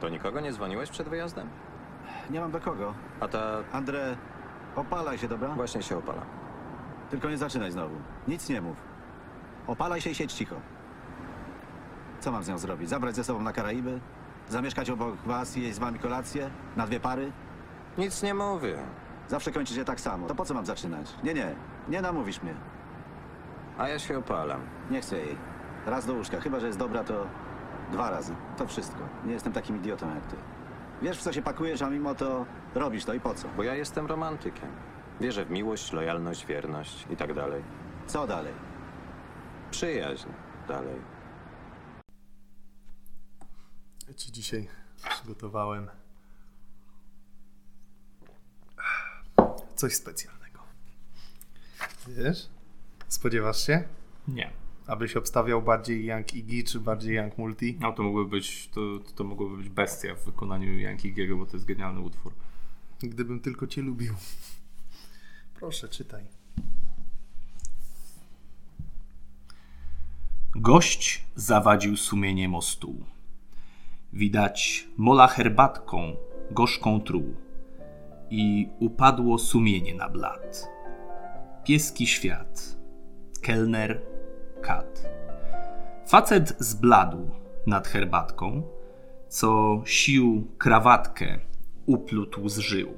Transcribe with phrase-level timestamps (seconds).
[0.00, 1.48] Do nikogo nie dzwoniłeś przed wyjazdem?
[2.30, 2.94] Nie mam do kogo.
[3.20, 4.16] A ta André,
[4.76, 5.48] opalaj się, dobra?
[5.48, 6.22] właśnie się opala.
[7.10, 7.94] Tylko nie zaczynaj znowu.
[8.28, 8.76] Nic nie mów.
[9.66, 10.56] Opalaj się i siedź cicho.
[12.20, 12.88] Co mam z nią zrobić?
[12.88, 14.00] Zabrać ze sobą na Karaiby?
[14.48, 16.50] Zamieszkać obok was i jeść z wami kolację?
[16.76, 17.32] Na dwie pary?
[17.98, 18.78] Nic nie mówię.
[19.28, 20.26] Zawsze kończycie tak samo.
[20.26, 21.14] To po co mam zaczynać?
[21.24, 21.54] Nie, nie.
[21.88, 22.54] Nie namówisz mnie.
[23.78, 24.60] A ja się opalam.
[24.90, 25.36] Nie chcę jej.
[25.86, 26.40] Raz do łóżka.
[26.40, 27.26] Chyba, że jest dobra, to
[27.92, 28.34] dwa razy.
[28.56, 28.98] To wszystko.
[29.24, 30.36] Nie jestem takim idiotą jak ty.
[31.02, 33.48] Wiesz, w co się pakujesz, a mimo to robisz to i po co?
[33.56, 34.68] Bo ja jestem romantykiem.
[35.20, 37.62] Wierzę w miłość, lojalność, wierność i tak dalej.
[38.06, 38.52] Co dalej?
[39.70, 40.28] Przyjaźń
[40.68, 40.96] dalej.
[44.08, 44.68] Ja ci dzisiaj
[45.10, 45.90] przygotowałem
[49.74, 50.60] coś specjalnego.
[52.08, 52.48] Wiesz?
[53.08, 53.82] Spodziewasz się?
[54.28, 54.50] Nie.
[54.88, 57.78] Abyś obstawiał bardziej Young Iggy czy bardziej Young Multi?
[57.80, 58.80] No to mogłoby być, to,
[59.14, 62.32] to mogłoby być bestia w wykonaniu Yankiego, bo to jest genialny utwór.
[63.02, 64.14] Gdybym tylko cię lubił.
[65.54, 66.24] Proszę, czytaj.
[70.56, 73.04] Gość zawadził sumienie mostu.
[74.12, 76.16] Widać mola herbatką
[76.50, 77.34] gorzką truł
[78.30, 80.68] i upadło sumienie na blat.
[81.64, 82.76] Pieski świat,
[83.42, 84.17] kelner,
[84.68, 85.02] kat.
[86.06, 87.30] Facet zbladł
[87.66, 88.62] nad herbatką,
[89.28, 91.38] co sił krawatkę
[91.86, 92.88] uplótł z żył,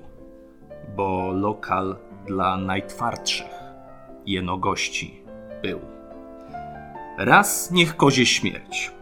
[0.97, 3.55] bo lokal dla najtwardszych
[4.27, 5.23] jeno gości
[5.63, 5.81] był.
[7.19, 8.93] Raz niech kozie śmierć.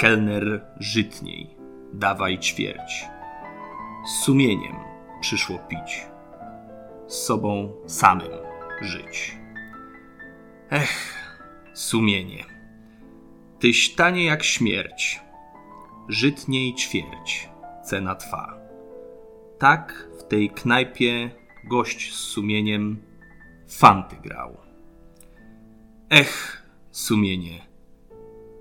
[0.00, 1.56] Kelner żytniej,
[1.92, 3.06] dawaj ćwierć.
[4.06, 4.76] Z sumieniem
[5.20, 6.06] przyszło pić.
[7.06, 8.32] Z sobą samym
[8.82, 9.38] żyć.
[10.70, 11.17] Ech,
[11.78, 12.44] sumienie.
[13.58, 15.20] Tyś tanie jak śmierć.
[16.08, 17.48] Żytniej ćwierć,
[17.84, 18.58] cena twa.
[19.58, 21.30] Tak w tej knajpie
[21.64, 23.02] gość z sumieniem
[23.68, 24.56] fanty grał.
[26.10, 27.66] Ech, sumienie,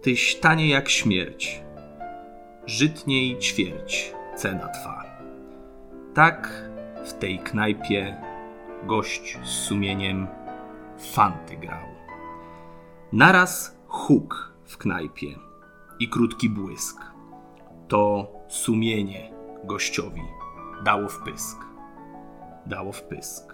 [0.02, 1.62] tyś tanie jak śmierć,
[2.66, 5.04] żytniej ćwierć cena twa.
[6.14, 6.70] Tak
[7.06, 8.18] w tej knajpie
[8.84, 10.28] gość z sumieniem
[11.14, 11.87] fanty grał.
[13.12, 15.28] Naraz huk w knajpie
[16.00, 16.98] i krótki błysk.
[17.88, 19.32] To sumienie
[19.64, 20.22] gościowi
[20.84, 21.58] dało wpysk.
[22.66, 23.54] Dało wpysk.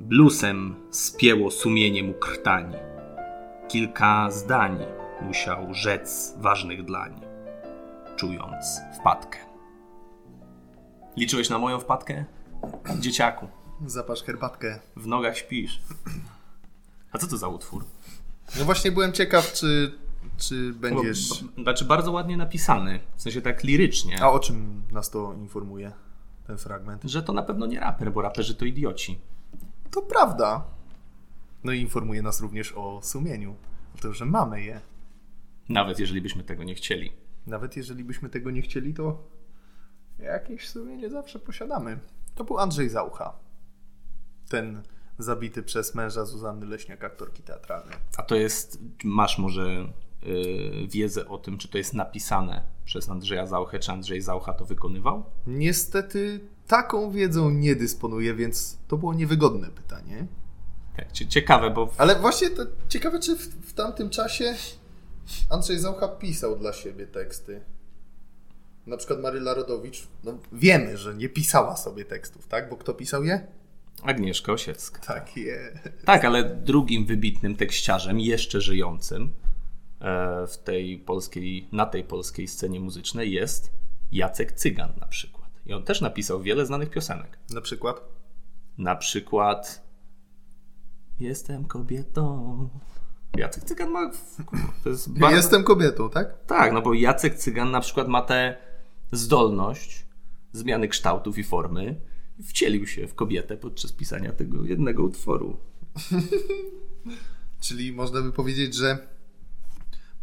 [0.00, 2.72] Blusem spięło sumienie mu krtań.
[3.68, 4.78] Kilka zdań
[5.22, 7.20] musiał rzec ważnych dlań,
[8.16, 9.38] czując wpadkę.
[11.16, 12.24] Liczyłeś na moją wpadkę?
[12.98, 13.48] Dzieciaku,
[13.86, 14.78] Zapasz herbatkę.
[14.96, 15.80] w nogach śpisz.
[17.12, 17.84] A co to za utwór?
[18.58, 19.98] No właśnie byłem ciekaw, czy,
[20.36, 21.44] czy będziesz...
[21.56, 24.22] Bo- Znaczy bardzo ładnie napisany, w sensie tak lirycznie.
[24.22, 25.92] A o czym nas to informuje,
[26.46, 27.02] ten fragment?
[27.04, 29.18] Że to na pewno nie raper, bo raperzy to idioci.
[29.90, 30.64] To prawda.
[31.64, 33.54] No i informuje nas również o sumieniu.
[33.94, 34.80] O tym, że mamy je.
[35.68, 37.12] Nawet jeżeli byśmy tego nie chcieli.
[37.46, 39.22] Nawet jeżeli byśmy tego nie chcieli, to
[40.18, 41.98] jakieś sumienie zawsze posiadamy.
[42.34, 43.32] To był Andrzej Zaucha.
[44.48, 44.82] Ten
[45.22, 47.96] zabity przez męża Zuzanny Leśniak, aktorki teatralnej.
[48.16, 49.62] A to jest, masz może
[50.22, 54.64] yy, wiedzę o tym, czy to jest napisane przez Andrzeja Zauchę, czy Andrzej Zaucha to
[54.64, 55.24] wykonywał?
[55.46, 60.26] Niestety taką wiedzą nie dysponuję, więc to było niewygodne pytanie.
[60.96, 64.54] Tak, cie- ciekawe, bo Ale właśnie to ciekawe, czy w, w tamtym czasie
[65.50, 67.60] Andrzej Zaucha pisał dla siebie teksty.
[68.86, 72.70] Na przykład Maryla Rodowicz, no wiemy, że nie pisała sobie tekstów, tak?
[72.70, 73.46] Bo kto pisał je?
[74.02, 75.00] Agnieszka Osiecka.
[75.00, 75.78] Tak, je.
[76.04, 79.32] Tak, ale drugim wybitnym tekściarzem, jeszcze żyjącym
[80.00, 83.72] e, w tej polskiej, na tej polskiej scenie muzycznej jest
[84.12, 85.50] Jacek Cygan na przykład.
[85.66, 87.38] I on też napisał wiele znanych piosenek.
[87.50, 88.00] Na przykład?
[88.78, 89.90] Na przykład
[91.20, 92.68] Jestem kobietą.
[93.36, 94.10] Jacek Cygan ma...
[94.86, 95.36] Jest bardzo...
[95.36, 96.44] Jestem kobietą, tak?
[96.46, 98.56] Tak, no bo Jacek Cygan na przykład ma tę
[99.12, 100.06] zdolność
[100.52, 102.00] zmiany kształtów i formy.
[102.44, 105.56] Wcielił się w kobietę podczas pisania tego jednego utworu.
[107.60, 109.08] Czyli można by powiedzieć, że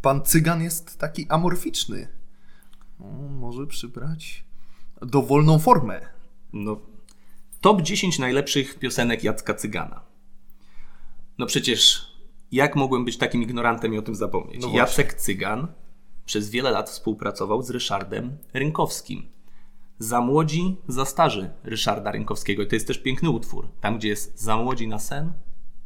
[0.02, 2.08] pan Cygan jest taki amorficzny.
[3.00, 4.44] No, może przybrać
[5.02, 6.00] dowolną formę.
[6.52, 6.80] No,
[7.60, 10.00] top 10 najlepszych piosenek Jacka Cygana.
[11.38, 12.06] No przecież,
[12.52, 14.62] jak mogłem być takim ignorantem i o tym zapomnieć?
[14.62, 14.72] No.
[14.72, 15.68] Jacek Cygan
[16.26, 19.28] przez wiele lat współpracował z Ryszardem Rynkowskim.
[19.98, 22.62] Za młodzi, za starzy Ryszarda Rynkowskiego.
[22.62, 23.68] I to jest też piękny utwór.
[23.80, 25.32] Tam, gdzie jest za młodzi na sen,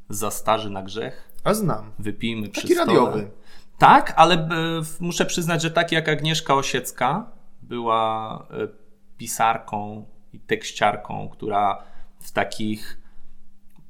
[0.09, 1.93] za starzy na grzech, A znam.
[1.99, 3.31] wypijmy przy Taki radiowy.
[3.79, 4.49] Tak, ale e,
[5.01, 7.31] muszę przyznać, że taki jak Agnieszka Osiecka
[7.63, 8.69] była e,
[9.17, 11.83] pisarką i tekściarką, która
[12.21, 13.01] w takich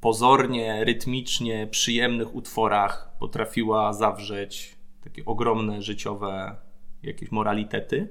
[0.01, 6.55] pozornie, rytmicznie przyjemnych utworach potrafiła zawrzeć takie ogromne życiowe
[7.03, 8.07] jakieś moralitety.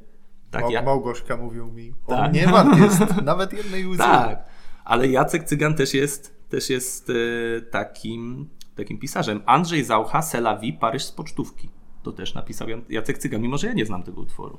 [0.53, 2.19] Tak, ja, Małgorzka mówił mi, Tak.
[2.27, 3.99] on nie wart jest nawet jednej łzy.
[3.99, 4.45] tak,
[4.85, 9.43] ale Jacek Cygan też jest, też jest e, takim, takim pisarzem.
[9.47, 11.71] Andrzej Zaucha, Selawi, Paryż z pocztówki.
[12.03, 14.59] To też napisał Jacek Cygan, mimo że ja nie znam tego utworu.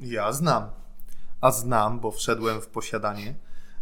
[0.00, 0.66] Ja znam.
[1.40, 3.34] A znam, bo wszedłem w posiadanie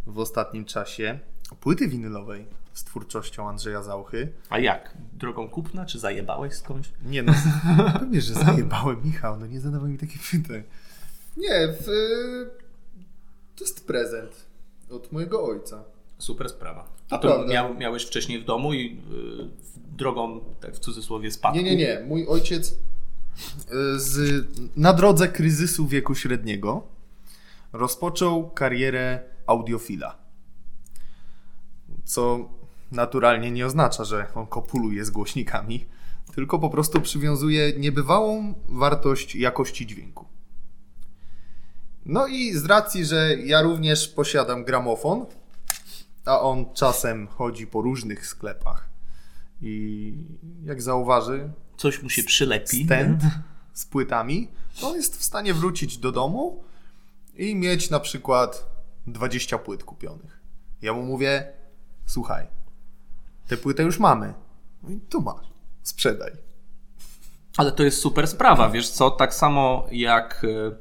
[0.07, 1.19] w ostatnim czasie
[1.59, 4.33] płyty winylowej z twórczością Andrzeja Zauchy.
[4.49, 4.97] A jak?
[5.13, 6.89] Drogą kupna, czy zajebałeś skądś?
[7.05, 7.33] Nie no,
[7.99, 10.63] pewnie, że zajebałem Michał, no nie zadawaj mi takich pytań.
[11.37, 11.85] Nie, w,
[13.55, 14.45] to jest prezent
[14.89, 15.83] od mojego ojca.
[16.17, 16.87] Super sprawa.
[17.09, 21.57] A to miał, miałeś wcześniej w domu i y, drogą, tak w cudzysłowie, spadku?
[21.57, 22.03] Nie, nie, nie.
[22.07, 24.45] Mój ojciec y, z,
[24.75, 26.83] na drodze kryzysu wieku średniego
[27.73, 30.17] rozpoczął karierę audiofila.
[32.03, 32.49] Co
[32.91, 35.85] naturalnie nie oznacza, że on kopuluje z głośnikami,
[36.35, 40.30] tylko po prostu przywiązuje niebywałą wartość jakości dźwięku.
[42.05, 45.25] No i z racji, że ja również posiadam gramofon,
[46.25, 48.89] a on czasem chodzi po różnych sklepach
[49.61, 50.13] i
[50.63, 52.85] jak zauważy Coś mu się przylepi.
[52.85, 53.23] stent
[53.73, 54.47] z płytami,
[54.79, 56.63] to on jest w stanie wrócić do domu
[57.35, 58.65] i mieć na przykład
[59.07, 60.39] 20 płyt kupionych.
[60.81, 61.53] Ja mu mówię,
[62.05, 62.47] słuchaj,
[63.47, 64.33] tę płytę już mamy.
[64.89, 65.45] I tu masz,
[65.83, 66.31] sprzedaj.
[67.57, 69.11] Ale to jest super sprawa, wiesz co?
[69.11, 70.75] Tak samo jak y,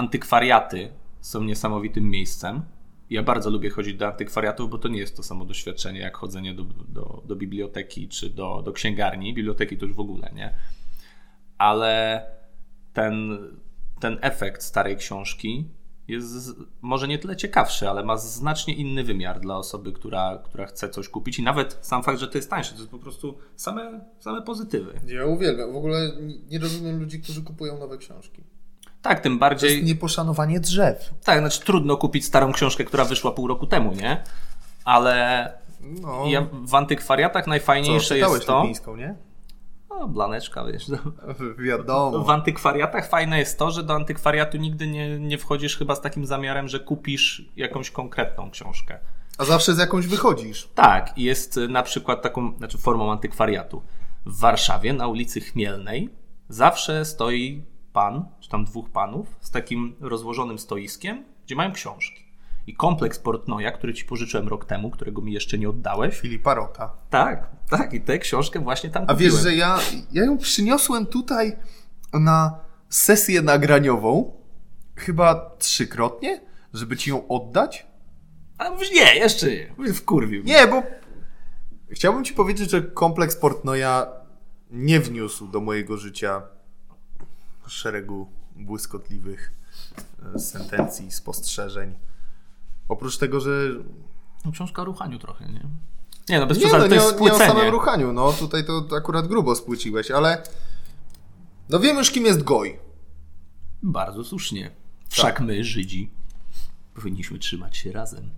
[0.00, 2.62] antykwariaty są niesamowitym miejscem.
[3.10, 6.54] Ja bardzo lubię chodzić do antykwariatów, bo to nie jest to samo doświadczenie jak chodzenie
[6.54, 9.34] do, do, do biblioteki czy do, do księgarni.
[9.34, 10.54] Biblioteki to już w ogóle nie.
[11.58, 12.24] Ale
[12.92, 13.38] ten,
[14.00, 15.68] ten efekt starej książki
[16.08, 16.50] jest
[16.80, 21.08] może nie tyle ciekawszy, ale ma znacznie inny wymiar dla osoby, która, która chce coś
[21.08, 21.38] kupić.
[21.38, 25.00] I nawet sam fakt, że to jest tańsze, to jest po prostu same, same pozytywy.
[25.06, 25.72] Ja uwielbiam.
[25.72, 26.12] W ogóle
[26.50, 28.42] nie rozumiem ludzi, którzy kupują nowe książki.
[29.02, 29.70] Tak, tym To bardziej.
[29.72, 31.10] jest nieposzanowanie drzew.
[31.24, 34.22] Tak, znaczy trudno kupić starą książkę, która wyszła pół roku temu, nie?
[34.84, 38.60] Ale No, ja, w antykwariatach co, najfajniejsze czytałeś jest to.
[38.60, 39.14] Lipińską, nie?
[39.88, 40.88] O, blaneczka, wiesz.
[40.88, 40.98] No.
[41.58, 42.18] Wiadomo.
[42.24, 46.26] W antykwariatach fajne jest to, że do antykwariatu nigdy nie, nie wchodzisz chyba z takim
[46.26, 48.98] zamiarem, że kupisz jakąś konkretną książkę.
[49.38, 50.68] A zawsze z jakąś wychodzisz.
[50.74, 53.82] Tak, jest y, na przykład taką, znaczy formą antykwariatu.
[54.26, 56.10] W Warszawie na ulicy Chmielnej
[56.48, 57.62] zawsze stoi
[57.92, 62.24] pan, czy tam dwóch panów, z takim rozłożonym stoiskiem, gdzie mają książki.
[62.66, 66.18] I kompleks Portnoja, który ci pożyczyłem rok temu, którego mi jeszcze nie oddałeś.
[66.20, 66.92] Filipa Rota.
[67.10, 69.32] Tak, tak, i tę książkę właśnie tam A kupiłem.
[69.32, 69.78] wiesz, że ja,
[70.12, 71.56] ja ją przyniosłem tutaj
[72.12, 72.58] na
[72.88, 74.32] sesję nagraniową
[74.96, 76.40] chyba trzykrotnie,
[76.74, 77.86] żeby ci ją oddać?
[78.58, 79.92] A mówisz, nie, jeszcze nie.
[79.94, 80.42] Wkurwił.
[80.42, 80.52] mnie.
[80.52, 80.82] Nie, bo
[81.90, 84.06] chciałbym ci powiedzieć, że kompleks Portnoja
[84.70, 86.42] nie wniósł do mojego życia
[87.70, 89.52] szeregu błyskotliwych
[90.34, 91.94] e, sentencji, spostrzeżeń.
[92.88, 93.50] Oprócz tego, że
[94.44, 95.60] No, książka o ruchaniu trochę, nie?
[96.28, 99.26] Nie, no bez nie, przesady, no, nie, nie o samym ruchaniu, no tutaj to akurat
[99.26, 100.42] grubo spłyciłeś, ale
[101.68, 102.78] no wiem już kim jest Goj.
[103.82, 104.70] Bardzo słusznie.
[105.08, 106.10] Wszak my, Żydzi,
[106.94, 108.30] powinniśmy trzymać się razem.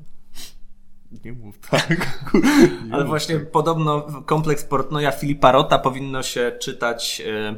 [1.25, 2.19] Nie mów tak.
[2.93, 7.55] Ale właśnie podobno kompleks Portnoja Filipa Rota powinno się czytać e,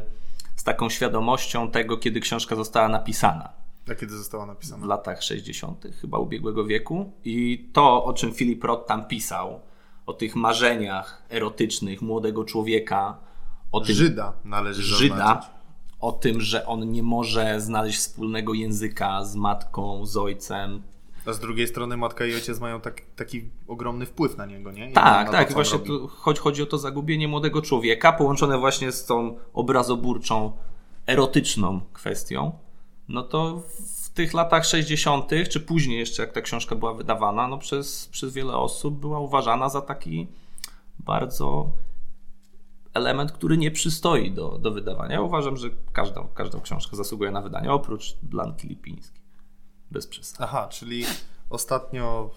[0.57, 3.53] z taką świadomością tego, kiedy książka została napisana.
[3.91, 4.87] A kiedy została W napisana?
[4.87, 5.87] latach 60.
[6.01, 7.13] chyba ubiegłego wieku.
[7.25, 9.61] I to, o czym Filip Roth tam pisał,
[10.07, 13.19] o tych marzeniach erotycznych młodego człowieka,
[13.73, 15.51] o tym Żyda należy Żyda, zaznaczyć.
[16.01, 20.83] o tym, że on nie może znaleźć wspólnego języka z matką, z ojcem,
[21.27, 24.91] A z drugiej strony matka i ojciec mają tak, taki ogromny wpływ na niego, nie?
[24.91, 25.49] I Tak, tak.
[25.49, 30.53] To, właśnie tu chodzi, chodzi o to zagubienie młodego człowieka, połączone właśnie z tą obrazoburczą,
[31.07, 32.53] erotyczną kwestią.
[33.09, 33.63] No to
[34.05, 38.33] w tych latach 60., czy później jeszcze, jak ta książka była wydawana, no przez, przez
[38.33, 40.27] wiele osób była uważana za taki
[40.99, 41.71] bardzo
[42.95, 45.15] element, który nie przystoi do, do wydawania.
[45.15, 49.24] Ja uważam, że każda, każda książka zasługuje na wydanie, oprócz Blanki Lipińskiej.
[49.91, 50.45] Bez przesady.
[50.45, 51.05] Aha, czyli
[51.51, 52.31] ostatnio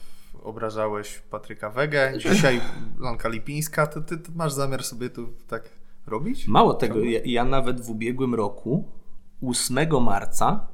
[0.43, 2.61] obrażałeś Patryka Wegę, dzisiaj
[2.99, 3.87] Lanka Lipińska.
[3.87, 5.69] To ty, ty masz zamiar sobie tu tak
[6.05, 6.47] robić?
[6.47, 8.91] Mało tego, ja, ja nawet w ubiegłym roku,
[9.41, 10.67] 8 marca,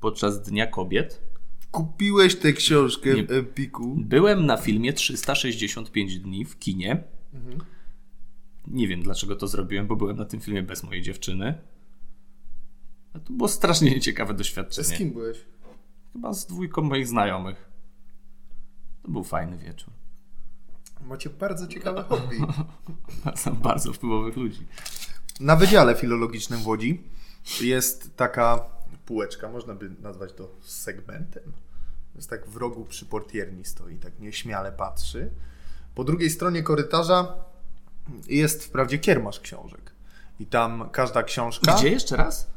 [0.00, 1.30] podczas Dnia Kobiet,
[1.70, 3.24] Kupiłeś tę książkę Nie.
[3.24, 3.96] w Empiku.
[3.98, 7.04] byłem na filmie 365 dni w kinie.
[8.66, 11.58] Nie wiem dlaczego to zrobiłem, bo byłem na tym filmie bez mojej dziewczyny.
[13.14, 14.96] A to było strasznie nieciekawe Z doświadczenie.
[14.98, 15.38] kim byłeś?
[16.12, 17.68] Chyba z dwójką moich znajomych.
[19.02, 19.92] To był fajny wieczór.
[21.00, 22.36] Macie bardzo ciekawe hobby.
[23.42, 24.66] Znam bardzo wpływowych ludzi.
[25.40, 27.02] Na Wydziale Filologicznym w Łodzi
[27.60, 28.64] jest taka
[29.06, 31.42] półeczka, można by nazwać to segmentem.
[32.14, 35.30] Jest tak w rogu przy portierni stoi, tak nieśmiale patrzy.
[35.94, 37.34] Po drugiej stronie korytarza
[38.26, 39.92] jest wprawdzie kiermasz książek.
[40.40, 41.74] I tam każda książka...
[41.74, 42.50] Gdzie jeszcze raz?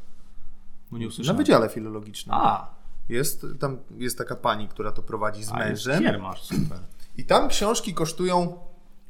[0.94, 1.38] Bo nie Na usłyszałem.
[1.38, 2.36] Wydziale Filologicznym.
[2.36, 2.74] A,
[3.10, 6.04] Jest, tam jest taka pani, która to prowadzi z a jest mężem.
[6.04, 6.80] kiermasz, super.
[7.18, 8.58] I tam książki kosztują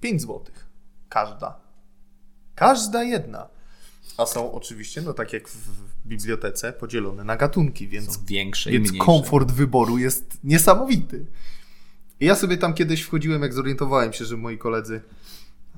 [0.02, 0.42] 5 zł.
[1.10, 1.60] Każda.
[2.56, 3.48] Każda jedna.
[4.18, 8.90] A są oczywiście, no tak jak w bibliotece, podzielone na gatunki, więc, Są większe więc
[8.90, 9.06] mniejsze.
[9.06, 11.25] komfort wyboru jest niesamowity.
[12.20, 15.02] I ja sobie tam kiedyś wchodziłem, jak zorientowałem się, że moi koledzy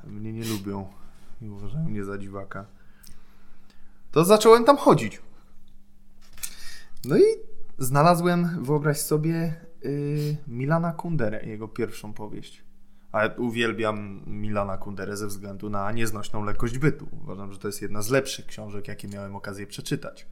[0.03, 0.87] mnie nie lubią
[1.41, 2.65] i uważają mnie za dziwaka.
[4.11, 5.21] To zacząłem tam chodzić.
[7.07, 7.23] No i
[7.77, 12.63] znalazłem, wyobraź sobie, yy, Milana Kunderę, jego pierwszą powieść.
[13.11, 17.07] A uwielbiam Milana Kunderę ze względu na nieznośną lekkość bytu.
[17.23, 20.25] Uważam, że to jest jedna z lepszych książek, jakie miałem okazję przeczytać.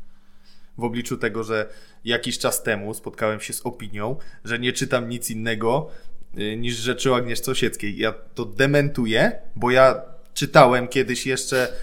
[0.78, 1.70] W obliczu tego, że
[2.06, 5.90] jakiś czas temu spotkałem się z opinią, że nie czytam nic innego
[6.34, 7.98] yy, niż rzeczy o Agnieszce Osieckiej.
[7.98, 10.02] Ja to dementuję, bo ja
[10.34, 11.74] czytałem kiedyś jeszcze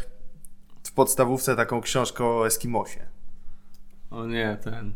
[0.82, 3.09] w podstawówce taką książkę o Eskimosie.
[4.10, 4.88] O nie, ten.
[4.88, 4.92] y,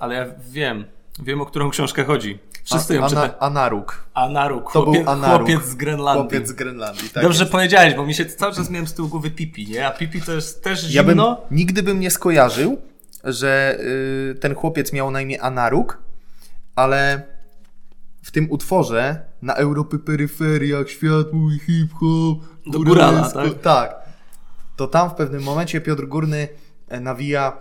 [0.00, 0.84] ale ja wiem.
[1.22, 2.38] Wiem, o którą książkę chodzi.
[2.64, 3.26] Wszyscy ją czytają.
[3.32, 4.04] Ana- Anaruk.
[4.14, 4.72] Anaruk.
[4.72, 5.36] To Chłopiec, był Anaruk.
[5.48, 6.22] chłopiec z Grenlandii.
[6.22, 7.10] Chłopiec z Grenlandii.
[7.10, 7.52] Tak Dobrze jest.
[7.52, 9.86] powiedziałeś, bo mi się cały czas miałem z tyłu głowy Pipi, nie?
[9.86, 11.40] A Pipi to jest też Ja bym zimno.
[11.50, 12.78] nigdy bym nie skojarzył,
[13.24, 15.98] że y, ten chłopiec miał na imię Anaruk,
[16.76, 17.22] ale
[18.22, 22.38] w tym utworze na Europy peryferiach świat mój hip-hop.
[22.66, 23.60] Do Górala, tak?
[23.62, 23.94] Tak.
[24.76, 26.48] To tam w pewnym momencie Piotr Górny
[26.88, 27.52] e, nawija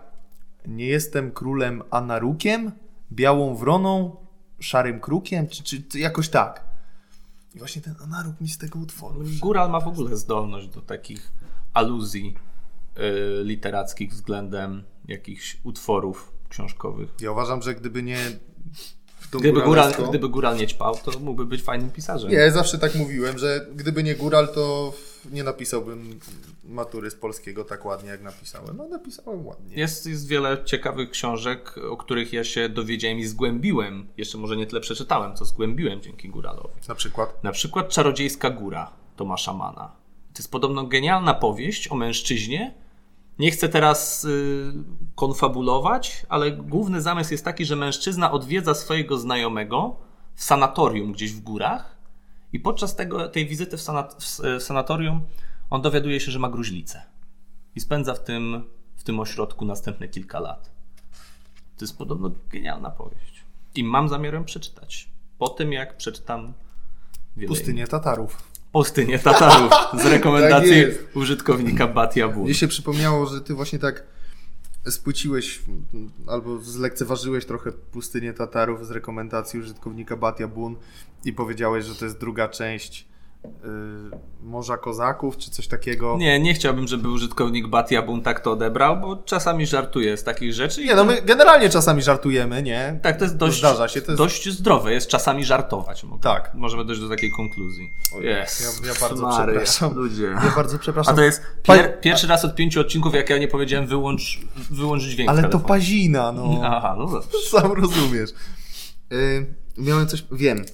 [0.68, 2.72] nie jestem królem Anarukiem,
[3.12, 4.16] białą wroną,
[4.60, 6.64] szarym krukiem, czy, czy, czy jakoś tak.
[7.56, 9.22] I właśnie ten Anaruk mi z tego utworu.
[9.40, 11.32] Góral ma w ogóle zdolność do takich
[11.74, 12.36] aluzji
[12.98, 17.10] y, literackich względem jakichś utworów książkowych.
[17.22, 18.18] Ja uważam, że gdyby nie
[19.40, 22.32] Gdyby góral, gdyby góral nie ćpał, to mógłby być fajnym pisarzem.
[22.32, 24.94] Nie, ja zawsze tak mówiłem, że gdyby nie góral, to
[25.32, 26.20] nie napisałbym
[26.64, 28.78] matury z polskiego tak ładnie, jak napisałem.
[28.78, 29.76] No, napisałem ładnie.
[29.76, 34.08] Jest, jest wiele ciekawych książek, o których ja się dowiedziałem i zgłębiłem.
[34.18, 36.74] Jeszcze może nie tyle przeczytałem, co zgłębiłem dzięki góralowi.
[36.88, 37.44] Na przykład.
[37.44, 39.92] Na przykład Czarodziejska Góra Tomasza Mana.
[40.34, 42.74] To jest podobno genialna powieść o mężczyźnie.
[43.40, 44.74] Nie chcę teraz y,
[45.16, 49.96] konfabulować, ale główny zamysł jest taki, że mężczyzna odwiedza swojego znajomego
[50.36, 51.91] w sanatorium gdzieś w górach
[52.54, 55.22] i podczas tego, tej wizyty w, sanat, w, s- w sanatorium
[55.70, 57.02] on dowiaduje się, że ma gruźlicę.
[57.76, 58.64] I spędza w tym,
[58.96, 60.72] w tym ośrodku następne kilka lat.
[61.78, 63.44] To jest podobno genialna powieść.
[63.76, 65.10] I mam zamiar ją przeczytać.
[65.38, 66.54] Po tym, jak przeczytam
[67.48, 68.44] Pustynię Tatarów.
[68.72, 72.44] Pustynię Tatarów z rekomendacji Tak użytkownika Batia Bun.
[72.44, 74.04] Mnie się przypomniało, że ty właśnie tak
[74.90, 75.62] spłyciłeś
[76.28, 80.76] albo zlekceważyłeś trochę Pustynię Tatarów z rekomendacji użytkownika Batia Bun
[81.26, 83.11] i powiedziałeś, że to jest druga część
[84.44, 86.18] Morza Kozaków, czy coś takiego.
[86.18, 90.54] Nie, nie chciałbym, żeby użytkownik Batia Bun tak to odebrał, bo czasami żartuje z takich
[90.54, 90.84] rzeczy.
[90.86, 93.00] Nie, no my generalnie czasami żartujemy, nie?
[93.04, 94.18] Tak, to jest dość, Zdarza się, to jest...
[94.24, 96.04] dość zdrowe, jest czasami żartować.
[96.04, 96.52] Mogę, Tak.
[96.54, 97.90] Możemy dojść do takiej konkluzji.
[98.44, 98.82] Yes.
[98.84, 99.94] ja- ja bardzo przepraszam.
[99.96, 100.24] Ludzie.
[100.24, 101.14] Ja bardzo przepraszam.
[101.14, 104.40] A to jest pier, pierwszy raz od pięciu odcinków, jak ja nie powiedziałem wyłącz,
[104.72, 106.62] wyłącz dźwięk Ale to pazina, no.
[106.64, 107.22] Aha, no.
[107.52, 108.30] Sam rozumiesz.
[109.14, 109.46] Y,
[109.78, 110.24] miałem coś.
[110.32, 110.66] Wiem.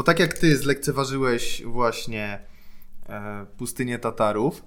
[0.00, 2.38] Bo tak jak ty zlekceważyłeś właśnie
[3.08, 4.64] e, pustynię Tatarów,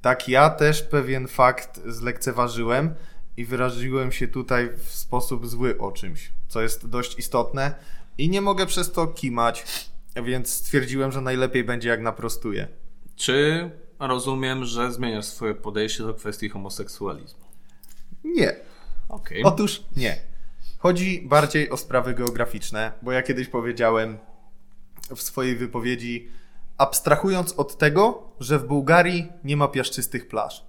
[0.00, 2.94] tak ja też pewien fakt zlekceważyłem
[3.36, 7.74] i wyraziłem się tutaj w sposób zły o czymś, co jest dość istotne
[8.18, 9.64] i nie mogę przez to kimać,
[10.24, 12.68] więc stwierdziłem, że najlepiej będzie jak naprostuję.
[13.16, 17.44] Czy rozumiem, że zmieniasz swoje podejście do kwestii homoseksualizmu?
[18.24, 18.56] Nie.
[19.08, 19.42] Okej.
[19.42, 20.16] Otóż nie.
[20.78, 24.18] Chodzi bardziej o sprawy geograficzne, bo ja kiedyś powiedziałem
[25.16, 26.28] w swojej wypowiedzi,
[26.78, 30.64] abstrahując od tego, że w Bułgarii nie ma piaszczystych plaż.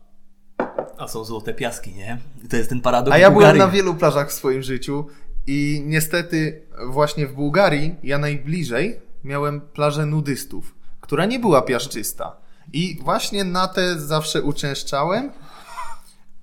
[0.98, 2.18] A są złote piaski, nie?
[2.46, 3.60] I to jest ten paradoks A ja byłem Bułgarii.
[3.60, 5.08] na wielu plażach w swoim życiu
[5.48, 12.38] i niestety właśnie w Bułgarii ja najbliżej miałem plażę nudystów, która nie była piaszczysta.
[12.74, 15.32] I właśnie na te zawsze uczęszczałem,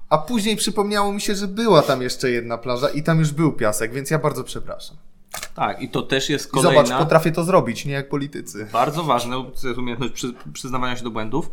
[0.09, 3.53] a później przypomniało mi się, że była tam jeszcze jedna plaża i tam już był
[3.53, 4.97] piasek, więc ja bardzo przepraszam.
[5.55, 6.85] Tak, i to też jest I kolejna...
[6.85, 8.69] zobacz, potrafię to zrobić, nie jak politycy.
[8.73, 9.45] Bardzo ważne,
[9.75, 11.51] to umiejętność przy, przyznawania się do błędów.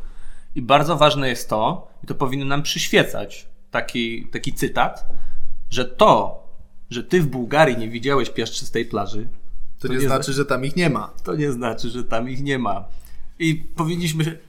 [0.56, 5.06] I bardzo ważne jest to, i to powinno nam przyświecać taki, taki cytat,
[5.70, 6.44] że to,
[6.90, 9.28] że ty w Bułgarii nie widziałeś piaszczystej plaży,
[9.80, 11.14] To, nie, znaczy, że tam ich nie ma.
[11.24, 12.86] to nie znaczy, że tam ich nie ma.
[13.40, 14.40] I powinniśmy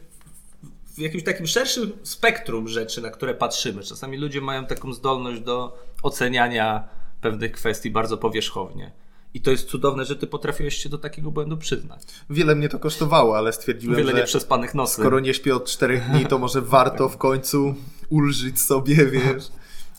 [0.94, 3.82] w jakimś takim szerszym spektrum rzeczy, na które patrzymy.
[3.82, 6.88] Czasami ludzie mają taką zdolność do oceniania
[7.20, 8.92] pewnych kwestii bardzo powierzchownie.
[9.36, 12.02] I to jest cudowne, że ty potrafiłeś się do takiego błędu przyznać.
[12.30, 14.94] Wiele mnie to kosztowało, ale stwierdziłem, Wiele że nieprzespanych nosy.
[15.00, 17.74] skoro nie śpię od czterech dni, to może warto w końcu
[18.08, 19.48] ulżyć sobie, wiesz.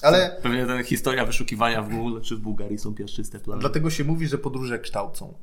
[0.01, 3.59] Ale Pewnie ta historia wyszukiwania w Google, czy w Bułgarii są piaszczyste plaże.
[3.59, 5.33] dlatego się mówi, że podróże kształcą.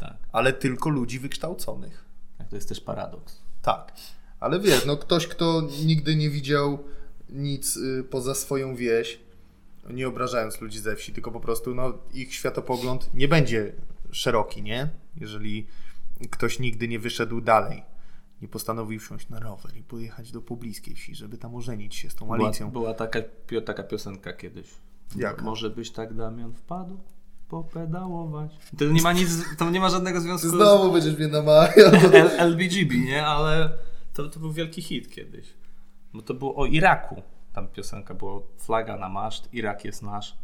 [0.00, 0.16] Tak.
[0.32, 2.04] Ale tylko ludzi wykształconych.
[2.38, 3.38] tak, to jest też paradoks.
[3.62, 3.92] Tak.
[4.40, 6.78] Ale wiesz, no ktoś, kto nigdy nie widział
[7.30, 9.18] nic y, poza swoją wieś,
[9.90, 13.72] nie obrażając ludzi ze wsi, tylko po prostu no, ich światopogląd nie będzie
[14.10, 14.88] szeroki, nie?
[15.16, 15.66] Jeżeli
[16.30, 17.82] ktoś nigdy nie wyszedł dalej,
[18.42, 22.14] nie postanowił wsiąść na rower i pojechać do pobliskiej wsi, żeby tam ożenić się z
[22.14, 22.70] tą Była, Alicją.
[22.70, 24.66] była taka, pio, taka piosenka kiedyś.
[25.16, 25.42] Jaka?
[25.42, 27.00] Może byś tak Damian wpadł?
[27.48, 28.52] Popedałować.
[28.78, 31.90] To nie ma nic, to nie ma żadnego związku Znowu będziesz mnie namawiał.
[32.30, 33.26] z LBGB, nie?
[33.26, 33.70] Ale
[34.14, 35.46] to, to był wielki hit kiedyś.
[36.14, 37.22] Bo to było o Iraku.
[37.54, 40.36] Tam piosenka była flaga na maszt, Irak jest nasz,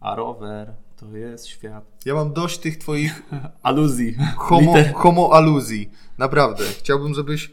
[0.00, 1.84] a rower to jest świat.
[2.04, 3.22] Ja mam dość tych twoich
[3.62, 4.16] Aluzji.
[4.36, 5.90] homo, homo aluzji.
[6.18, 6.64] Naprawdę.
[6.64, 7.52] Chciałbym, żebyś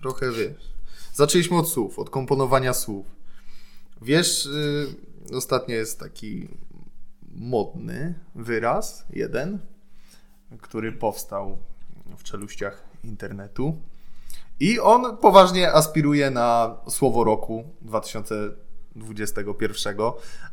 [0.00, 0.70] trochę, wiesz...
[1.12, 3.06] Zaczęliśmy od słów, od komponowania słów.
[4.02, 4.86] Wiesz, y,
[5.36, 6.48] ostatnio jest taki
[7.34, 9.58] modny wyraz, jeden,
[10.60, 11.58] który powstał
[12.16, 13.76] w czeluściach internetu.
[14.60, 19.96] I on poważnie aspiruje na słowo roku 2021,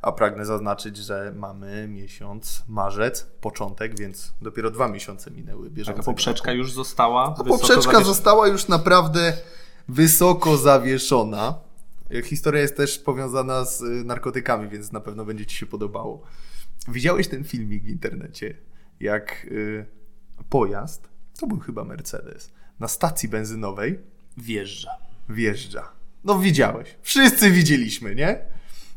[0.02, 6.52] a pragnę zaznaczyć, że mamy miesiąc marzec, początek, więc dopiero dwa miesiące minęły bieżącego poprzeczka
[6.52, 6.58] roku.
[6.58, 7.36] już została.
[7.40, 9.34] A poprzeczka zawiesz- została już naprawdę
[9.88, 11.60] wysoko zawieszona.
[12.24, 16.22] Historia jest też powiązana z y, narkotykami, więc na pewno będzie Ci się podobało.
[16.88, 18.58] Widziałeś ten filmik w internecie,
[19.00, 19.86] jak y,
[20.50, 24.00] pojazd, to był chyba Mercedes, na stacji benzynowej
[24.38, 24.92] Wjeżdża.
[25.30, 25.92] wjeżdża.
[26.24, 26.96] No widziałeś.
[27.02, 28.46] Wszyscy widzieliśmy, nie?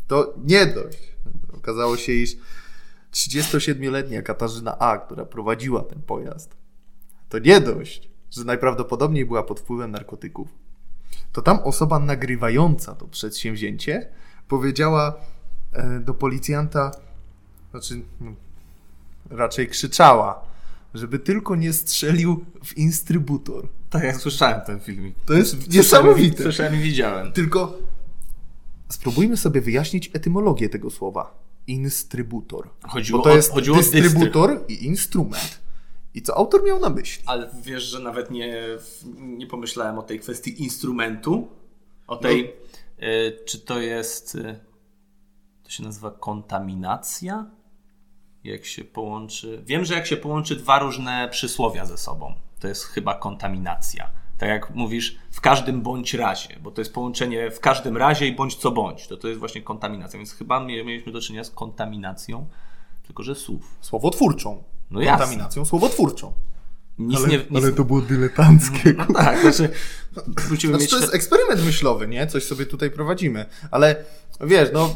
[0.07, 0.99] To nie dość.
[1.53, 2.37] Okazało się, iż
[3.13, 6.57] 37-letnia Katarzyna A., która prowadziła ten pojazd,
[7.29, 10.49] to nie dość, że najprawdopodobniej była pod wpływem narkotyków.
[11.33, 14.09] To tam osoba nagrywająca to przedsięwzięcie
[14.49, 15.15] powiedziała
[15.73, 16.91] e, do policjanta,
[17.71, 18.33] znaczy no,
[19.31, 20.50] raczej krzyczała,
[20.95, 23.69] żeby tylko nie strzelił w instrybutor.
[23.91, 25.15] Tak, ja słyszałem ten filmik.
[25.27, 26.43] To jest Słyszałem- niesamowite.
[26.43, 27.33] Słyszałem i widziałem.
[27.33, 27.79] Tylko
[28.89, 31.39] spróbujmy sobie wyjaśnić etymologię tego słowa.
[31.67, 32.69] Instrybutor.
[32.83, 35.61] Chodziło Bo to o- jest chodziło o dystrybutor i instrument.
[36.15, 37.23] I co autor miał na myśli?
[37.27, 38.65] Ale wiesz, że nawet nie,
[39.19, 41.49] nie pomyślałem o tej kwestii instrumentu.
[42.07, 42.53] O tej,
[43.03, 44.59] y, czy to jest, y,
[45.63, 47.51] to się nazywa kontaminacja?
[48.45, 49.63] Jak się połączy.
[49.67, 54.11] Wiem, że jak się połączy dwa różne przysłowia ze sobą, to jest chyba kontaminacja.
[54.39, 58.33] Tak jak mówisz, w każdym bądź razie, bo to jest połączenie w każdym razie i
[58.35, 59.07] bądź co bądź.
[59.07, 60.19] To to jest właśnie kontaminacja.
[60.19, 62.47] Więc chyba mie- mieliśmy do czynienia z kontaminacją,
[63.07, 63.77] tylko że słów.
[63.81, 64.65] Słowotwórczą.
[64.91, 65.19] No jasne.
[65.19, 66.33] Kontaminacją słowotwórczą.
[66.99, 67.39] Nic Ale, nie.
[67.39, 68.95] Nic, ale to było dyletanckie.
[68.99, 69.69] No tak, znaczy.
[70.49, 72.27] Znaczy, mieć to jest eksperyment myślowy, nie?
[72.27, 73.47] Coś sobie tutaj prowadzimy.
[73.71, 74.05] Ale
[74.41, 74.95] wiesz, no,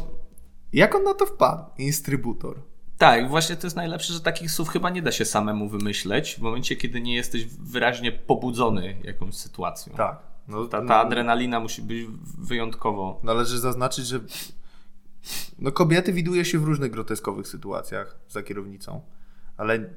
[0.73, 1.63] jak on na to wpadł?
[1.77, 2.61] Instrybutor.
[2.97, 6.41] Tak, właśnie to jest najlepsze, że takich słów chyba nie da się samemu wymyśleć w
[6.41, 9.93] momencie, kiedy nie jesteś wyraźnie pobudzony jakąś sytuacją.
[9.93, 10.19] Tak.
[10.47, 13.19] No, Ta, ta adrenalina musi być wyjątkowo.
[13.23, 14.19] Należy zaznaczyć, że
[15.59, 19.01] no, kobiety widuje się w różnych groteskowych sytuacjach za kierownicą,
[19.57, 19.89] ale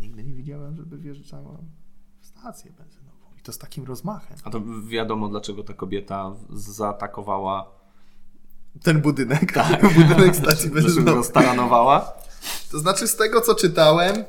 [0.00, 1.58] nigdy nie widziałem, żeby wjeżdżała
[2.20, 3.18] w stację benzynową.
[3.38, 4.36] I to z takim rozmachem.
[4.44, 7.77] A to wiadomo, dlaczego ta kobieta zaatakowała,
[8.82, 9.52] Ten budynek,
[9.96, 11.24] budynek stacji benzynowej.
[11.24, 12.12] staranowała,
[12.70, 14.24] To znaczy z tego, co czytałem,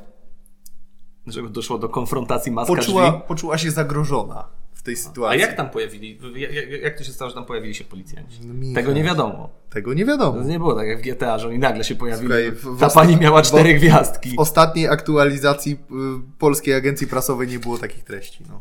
[1.26, 3.22] dlaczego doszło do konfrontacji maska poczuła, drzwi.
[3.28, 5.42] poczuła się zagrożona w tej A sytuacji.
[5.42, 8.38] jak tam pojawili, jak, jak- to się stało, że tam pojawili się policjanci?
[8.44, 8.76] No.
[8.76, 9.50] Tego nie wiadomo.
[9.70, 10.42] Tego nie To wiadomo.
[10.44, 12.28] nie było tak jak w GTA, że oni nagle się pojawili.
[12.28, 14.36] Słuchaj, w- w Ta pani miała w- cztery gwiazdki.
[14.36, 15.78] W ostatniej aktualizacji y,
[16.40, 18.44] Polskiej Agencji Prasowej nie było takich treści.
[18.50, 18.60] No.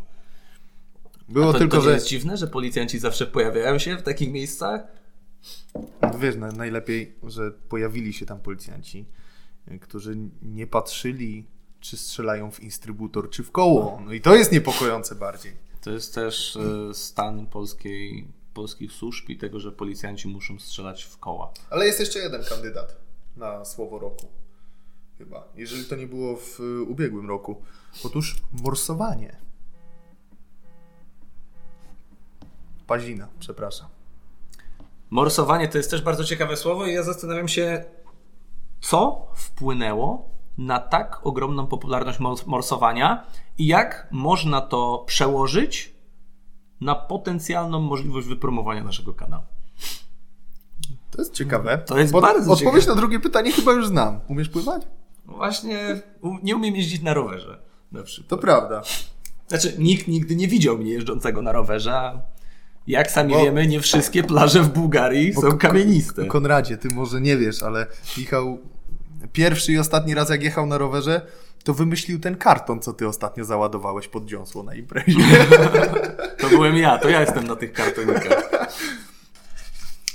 [1.29, 4.81] Było to, tylko, to że jest dziwne, że policjanci zawsze pojawiają się w takich miejscach?
[6.19, 9.07] Wiesz, na- najlepiej, że pojawili się tam policjanci,
[9.73, 11.47] y, którzy nie patrzyli,
[11.81, 14.03] czy strzelają w instrybutor, czy w koło.
[14.05, 15.53] No i to jest niepokojące bardziej.
[15.81, 21.19] To jest też e, stan polskiej, polskich służb i tego, że policjanci muszą strzelać w
[21.19, 21.53] koła.
[21.71, 22.97] Ale jest jeszcze jeden kandydat
[23.37, 24.27] na słowo roku.
[25.19, 25.49] Chyba.
[25.57, 27.63] Jeżeli to nie było w y, ubiegłym roku.
[28.05, 29.37] Otóż morsowanie.
[32.87, 33.89] Pazina, przepraszam.
[35.11, 37.85] Morsowanie to jest też bardzo ciekawe słowo i ja zastanawiam się,
[38.81, 43.25] co wpłynęło na tak ogromną popularność mors- morsowania
[43.59, 45.93] i jak można to przełożyć
[46.81, 49.45] na potencjalną możliwość wypromowania naszego kanału.
[51.11, 51.79] To jest ciekawe.
[51.79, 52.95] To jest Bo bardzo Odpowiedź ciekawe.
[52.95, 54.21] na drugie pytanie chyba już znam.
[54.29, 54.83] Umiesz pływać?
[55.25, 56.03] Właśnie
[56.43, 57.59] nie umiem jeździć na rowerze.
[57.93, 58.29] Na przykład.
[58.29, 58.83] To prawda.
[59.49, 62.21] Znaczy, nikt nigdy nie widział mnie jeżdżącego na rowerze,
[62.89, 66.27] jak sami Bo- wiemy, nie wszystkie plaże w Bułgarii Bo są kamieniste.
[66.27, 67.87] Konradzie, ty może nie wiesz, ale
[68.19, 68.59] Michał
[69.33, 71.21] pierwszy i ostatni raz jak jechał na rowerze,
[71.65, 75.21] to wymyślił ten karton, co ty ostatnio załadowałeś pod dziąsło na imprezie.
[76.39, 78.51] To byłem ja, to ja jestem na tych kartonikach.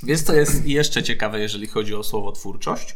[0.04, 2.96] Wiesz, co jest jeszcze ciekawe, jeżeli chodzi o słowotwórczość?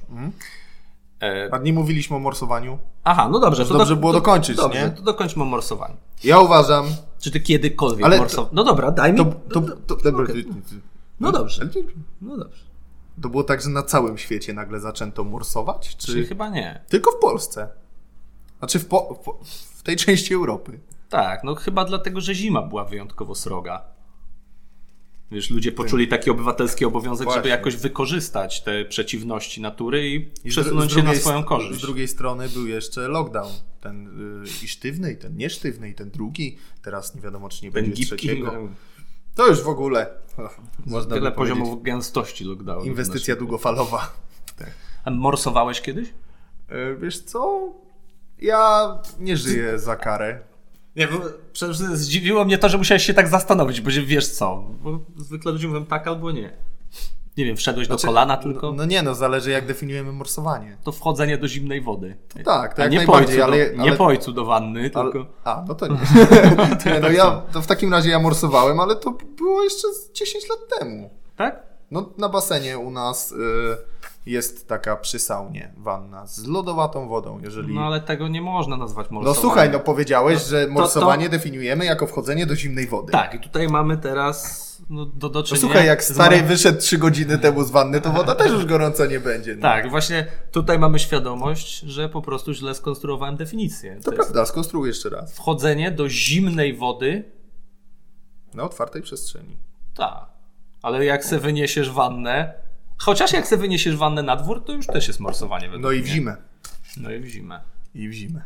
[1.21, 2.77] E, A nie mówiliśmy o morsowaniu?
[3.03, 3.65] aha, no dobrze.
[3.65, 4.89] To dobrze było dokończyć, dobrze, nie?
[4.89, 5.95] to dokończmy o morsowaniu.
[6.23, 6.85] Ja uważam...
[7.19, 8.53] Czy ty kiedykolwiek Ale to- morsowałeś?
[8.53, 9.17] No dobra, daj mi...
[9.19, 10.45] To, to, to, dobra, okej.
[10.45, 10.75] ty- ty-
[11.19, 11.69] No dobrze.
[12.21, 12.59] No dobrze.
[13.21, 15.95] To było tak, że na całym świecie nagle zaczęto morsować?
[15.97, 16.81] Czyli Czy chyba nie.
[16.89, 17.67] tylko w Polsce?
[18.59, 19.39] Znaczy w, po-
[19.75, 20.79] w tej części Europy.
[21.09, 23.83] Tak, no chyba dlatego, że zima była wyjątkowo sroga.
[25.31, 27.49] Wiesz, ludzie poczuli taki obywatelski obowiązek, żeby Właśnie.
[27.49, 31.79] jakoś wykorzystać te przeciwności natury i, I przesunąć się na swoją korzyść.
[31.79, 33.51] Z drugiej strony był jeszcze lockdown.
[33.81, 34.07] Ten
[34.43, 36.57] y, i sztywny, i ten niesztywny, i ten drugi.
[36.81, 38.69] Teraz nie wiadomo, czy nie Ten będzie gipki, trzeciego.
[39.35, 40.09] To już w ogóle
[40.85, 42.85] można tyle poziomów gęstości lockdownu.
[42.85, 44.13] inwestycja długofalowa.
[45.05, 46.09] A morsowałeś kiedyś?
[46.69, 47.71] E, Wiesz co?
[48.39, 50.39] Ja nie żyję za karę.
[50.97, 51.17] Nie, bo
[51.53, 55.67] przecież zdziwiło mnie to, że musiałeś się tak zastanowić, bo wiesz co, bo zwykle ludzie
[55.67, 56.53] mówią tak albo nie.
[57.37, 60.77] Nie wiem, wszedłeś do kolana tylko, No, no nie, no zależy jak definiujemy morsowanie.
[60.83, 62.17] to wchodzenie do zimnej wody.
[62.27, 64.91] To tak, to A nie po, ojcu, ale, do, ale, nie po ojcu do wanny,
[64.93, 65.29] ale, tylko...
[65.43, 65.97] A, no to nie.
[66.93, 70.49] nie no ja, to w takim razie ja morsowałem, ale to było jeszcze z 10
[70.49, 71.09] lat temu.
[71.35, 71.63] Tak?
[71.91, 73.35] No, na basenie u nas y,
[74.31, 77.75] jest taka przy saunie wanna z lodowatą wodą, jeżeli...
[77.75, 79.41] No ale tego nie można nazwać No morsowaniem.
[79.41, 83.11] słuchaj, no powiedziałeś, że to- morsowanie definiujemy jako wchodzenie do zimnej wody.
[83.11, 86.97] Tak, i tutaj mamy teraz no, do, do No czynienia słuchaj, jak stary wyszedł 3
[86.97, 89.55] godziny temu z wanny, to woda też już gorąca nie będzie.
[89.55, 89.61] No.
[89.61, 93.95] Tak, właśnie tutaj mamy świadomość, że po prostu źle skonstruowałem definicję.
[93.95, 95.33] To To jest prawda, skonstruuj jeszcze raz.
[95.35, 97.23] wchodzenie do zimnej wody,
[98.53, 99.57] Na otwartej przestrzeni.
[99.95, 100.25] tak.
[100.81, 102.53] Ale jak se wyniesiesz wannę,
[102.97, 105.69] chociaż jak se wyniesiesz wannę na dwór, to już też jest morsowanie.
[105.79, 106.13] No i w mnie.
[106.13, 106.37] zimę.
[106.97, 107.61] No i w zimę.
[107.95, 108.41] I w zimę.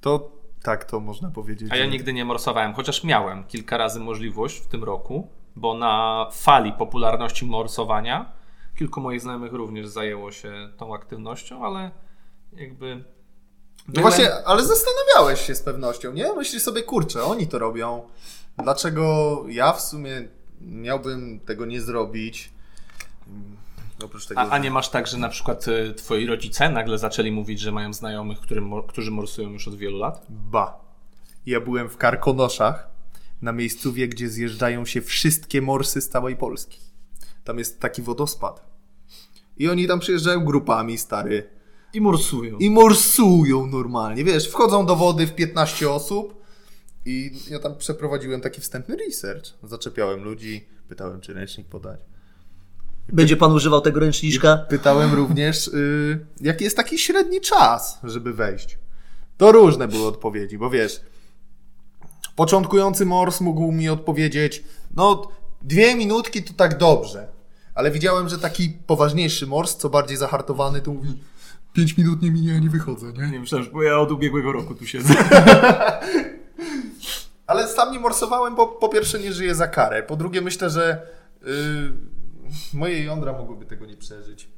[0.00, 1.72] To tak, to można powiedzieć.
[1.72, 6.26] A ja nigdy nie morsowałem, chociaż miałem kilka razy możliwość w tym roku, bo na
[6.32, 8.38] fali popularności morsowania
[8.78, 11.90] kilku moich znajomych również zajęło się tą aktywnością, ale
[12.52, 13.04] jakby.
[13.88, 16.32] No właśnie, ale zastanawiałeś się z pewnością, nie?
[16.32, 18.08] Myślisz sobie, kurczę, oni to robią.
[18.58, 20.28] Dlaczego ja w sumie
[20.60, 22.52] miałbym tego nie zrobić?
[24.04, 24.40] Oprócz tego.
[24.40, 27.72] A, a nie masz tak, że na przykład y, twoi rodzice nagle zaczęli mówić, że
[27.72, 30.26] mają znajomych, którym, którzy morsują już od wielu lat?
[30.28, 30.80] Ba.
[31.46, 32.88] Ja byłem w Karkonoszach,
[33.42, 36.80] na miejscowie, gdzie zjeżdżają się wszystkie morsy z całej Polski.
[37.44, 38.68] Tam jest taki wodospad.
[39.56, 41.50] I oni tam przyjeżdżają grupami, stary.
[41.92, 42.58] I morsują.
[42.58, 44.24] I morsują normalnie.
[44.24, 46.44] Wiesz, wchodzą do wody w 15 osób.
[47.06, 49.44] I ja tam przeprowadziłem taki wstępny research.
[49.62, 52.00] Zaczepiałem ludzi, pytałem, czy ręcznik podać.
[53.12, 54.56] Będzie pan używał tego ręczniczka?
[54.56, 58.78] Pytałem również, y, jaki jest taki średni czas, żeby wejść.
[59.36, 61.00] To różne były odpowiedzi, bo wiesz,
[62.36, 64.64] początkujący mors mógł mi odpowiedzieć,
[64.96, 65.28] no
[65.62, 67.28] dwie minutki to tak dobrze.
[67.74, 71.18] Ale widziałem, że taki poważniejszy mors, co bardziej zahartowany, to mówi,
[71.72, 73.30] pięć minut nie minie, ja nie wychodzę, nie?
[73.30, 75.14] Nie myślałem, bo ja od ubiegłego roku tu siedzę.
[77.46, 81.02] Ale sam nie morsowałem, bo po pierwsze nie żyję za karę, po drugie myślę, że
[81.42, 81.48] y,
[82.72, 84.48] moje jądra mogłyby tego nie przeżyć.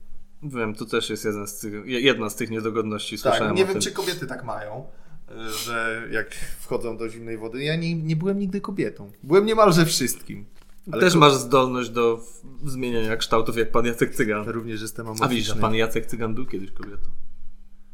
[0.42, 3.18] Wiem, to też jest jeden z tych, jedna z tych niedogodności.
[3.18, 3.83] Tak, Słyszałem nie o wiem, tym.
[3.83, 4.87] czy kobiety tak mają,
[5.31, 7.64] y, że jak wchodzą do zimnej wody.
[7.64, 9.11] Ja nie, nie byłem nigdy kobietą.
[9.22, 10.46] Byłem niemalże wszystkim.
[10.92, 12.20] Ale Też masz zdolność do
[12.64, 14.48] zmieniania kształtów jak pan Jacek Cygan.
[14.48, 17.11] Również jestem A widzisz, że pan Jacek Cygan był kiedyś kobietą.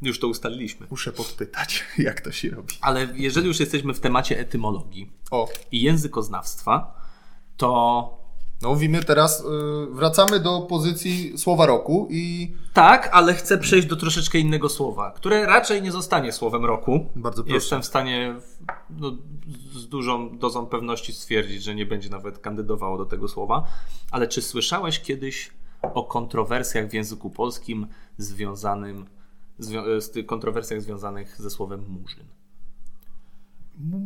[0.01, 0.87] Już to ustaliliśmy.
[0.89, 2.73] Muszę podpytać, jak to się robi.
[2.81, 7.01] Ale jeżeli już jesteśmy w temacie etymologii O, i językoznawstwa,
[7.57, 8.26] to
[8.61, 9.43] no mówimy teraz, y,
[9.91, 15.45] wracamy do pozycji słowa roku i tak, ale chcę przejść do troszeczkę innego słowa, które
[15.45, 17.05] raczej nie zostanie słowem roku.
[17.15, 17.55] Bardzo proszę.
[17.55, 18.35] Jestem w stanie
[18.89, 19.11] no,
[19.73, 23.63] z dużą dozą pewności stwierdzić, że nie będzie nawet kandydowało do tego słowa.
[24.11, 29.05] Ale czy słyszałeś kiedyś o kontrowersjach w języku polskim związanym
[29.59, 32.25] zwią- z tych kontrowersjach związanych ze słowem murzyn?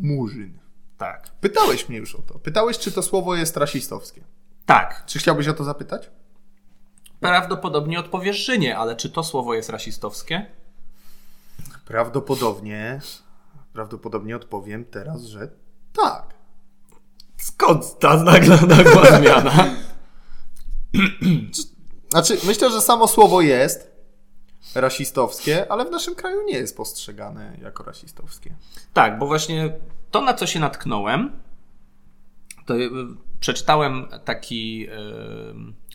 [0.02, 0.60] murzyn.
[0.98, 1.32] Tak.
[1.42, 2.40] Pytałeś mnie już o to.
[2.40, 4.24] Pytałeś, czy to słowo jest rasistowskie.
[4.72, 6.10] Tak, Czy chciałbyś o to zapytać?
[7.20, 10.46] prawdopodobnie odpowiesz, że nie, ale czy to słowo jest rasistowskie?
[11.86, 13.02] Prawdopodobnie,
[13.74, 15.48] prawdopodobnie odpowiem teraz, że
[15.94, 16.24] tak.
[17.38, 19.76] Skąd ta nagła, nagła zmiana?
[22.10, 23.92] Znaczy, myślę, że samo słowo jest
[24.76, 28.56] rasistowskie, ale w naszym kraju nie jest postrzegane jako rasistowskie.
[28.94, 29.74] Tak, bo właśnie
[30.12, 31.42] to, na co się natknąłem,
[32.66, 32.74] to
[33.42, 34.88] przeczytałem taki.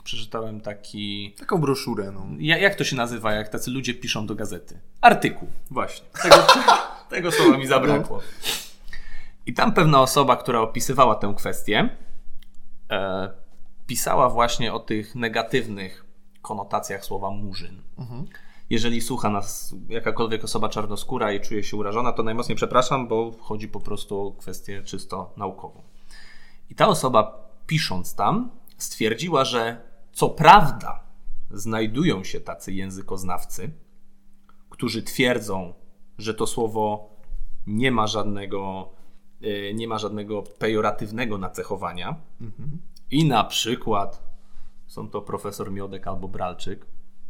[0.05, 1.35] przeczytałem taki.
[1.39, 2.27] Taką broszurę, no.
[2.39, 4.81] Ja, jak to się nazywa, jak tacy ludzie piszą do gazety?
[5.01, 5.49] Artykuł.
[5.71, 6.07] Właśnie.
[6.23, 6.37] Tego,
[7.11, 8.21] tego słowa mi zabrakło.
[9.47, 11.89] I tam pewna osoba, która opisywała tę kwestię,
[12.91, 13.31] e,
[13.87, 16.07] pisała właśnie o tych negatywnych
[16.43, 17.83] konotacjach słowa murzyn.
[18.71, 23.69] Jeżeli słucha nas jakakolwiek osoba czarnoskóra i czuje się urażona, to najmocniej przepraszam, bo chodzi
[23.69, 25.83] po prostu o kwestię czysto naukową.
[26.71, 29.81] I ta osoba, pisząc tam, stwierdziła, że
[30.13, 31.01] co prawda
[31.51, 33.71] znajdują się tacy językoznawcy,
[34.71, 35.75] którzy twierdzą,
[36.19, 37.11] że to słowo
[37.67, 38.91] nie ma żadnego,
[39.43, 42.21] y, nie ma żadnego pejoratywnego nacechowania.
[43.11, 44.23] I na przykład
[44.87, 46.87] są to profesor Miodek albo Bralczyk.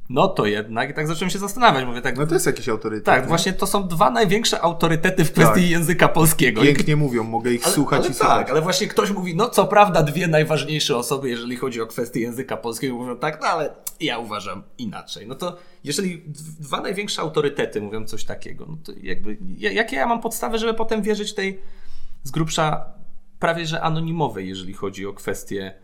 [0.09, 2.19] No to jednak, i tak zacząłem się zastanawiać, mówię tak.
[2.19, 3.05] No to jest jakiś autorytet.
[3.05, 3.29] tak, nie?
[3.29, 5.71] właśnie to są dwa największe autorytety w kwestii Tak.
[5.71, 6.62] języka polskiego.
[6.62, 8.38] Pięknie mówią, mogę ich ale, słuchać ale i słuchać.
[8.38, 12.21] tak, ale właśnie ktoś mówi, no co prawda dwie najważniejsze osoby, jeżeli chodzi o kwestię
[12.21, 15.27] języka polskiego, mówią tak, no ale ja uważam inaczej.
[15.27, 16.23] No to jeżeli
[16.61, 20.75] dwa największe autorytety mówią coś takiego, no to jakby, ja- jakie ja mam podstawy, żeby
[20.75, 21.61] potem wierzyć tej
[22.23, 22.85] z grubsza
[23.38, 25.75] prawie że anonimowej, jeżeli chodzi o kwestię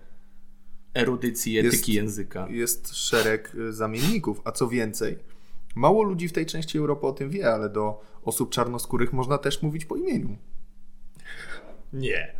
[0.94, 2.46] erudycji, Jest- etyki języka.
[2.50, 5.18] Jest szereg y, zamienników, a co więcej,
[5.74, 9.62] mało ludzi w tej części Europy o tym wie, ale do osób czarnoskórych można też
[9.62, 10.36] mówić po imieniu.
[11.92, 12.32] Nie,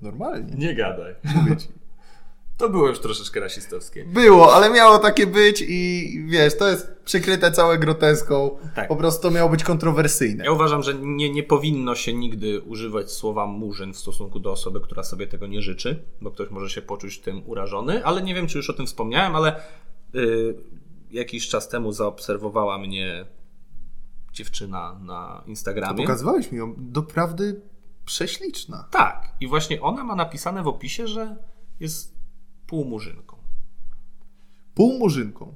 [0.00, 0.54] Normalnie.
[0.54, 1.14] nie gadaj.
[1.36, 1.68] Mówię ci.
[2.56, 4.04] To było już troszeczkę rasistowskie.
[4.04, 8.58] Było, ale miało takie być i wiesz, to jest przykryte całe groteską.
[8.74, 8.88] Tak.
[8.88, 10.44] Po prostu to miało być kontrowersyjne.
[10.44, 14.80] Ja uważam, że nie, nie powinno się nigdy używać słowa murzyn w stosunku do osoby,
[14.80, 18.46] która sobie tego nie życzy, bo ktoś może się poczuć tym urażony, ale nie wiem,
[18.46, 19.60] czy już o tym wspomniałem, ale
[20.14, 20.54] y,
[21.10, 23.26] jakiś czas temu zaobserwowała mnie
[24.32, 26.02] dziewczyna na Instagramie.
[26.02, 27.60] Pokazywałeś mi ją, doprawdy
[28.04, 28.88] prześliczna.
[28.90, 31.36] Tak, i właśnie ona ma napisane w opisie, że
[31.80, 32.15] jest
[32.66, 33.36] półmurzynką.
[34.74, 35.54] Półmurzynką.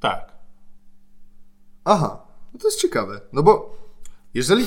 [0.00, 0.32] Tak.
[1.84, 3.20] Aha, no to jest ciekawe.
[3.32, 3.76] No bo
[4.34, 4.64] jeżeli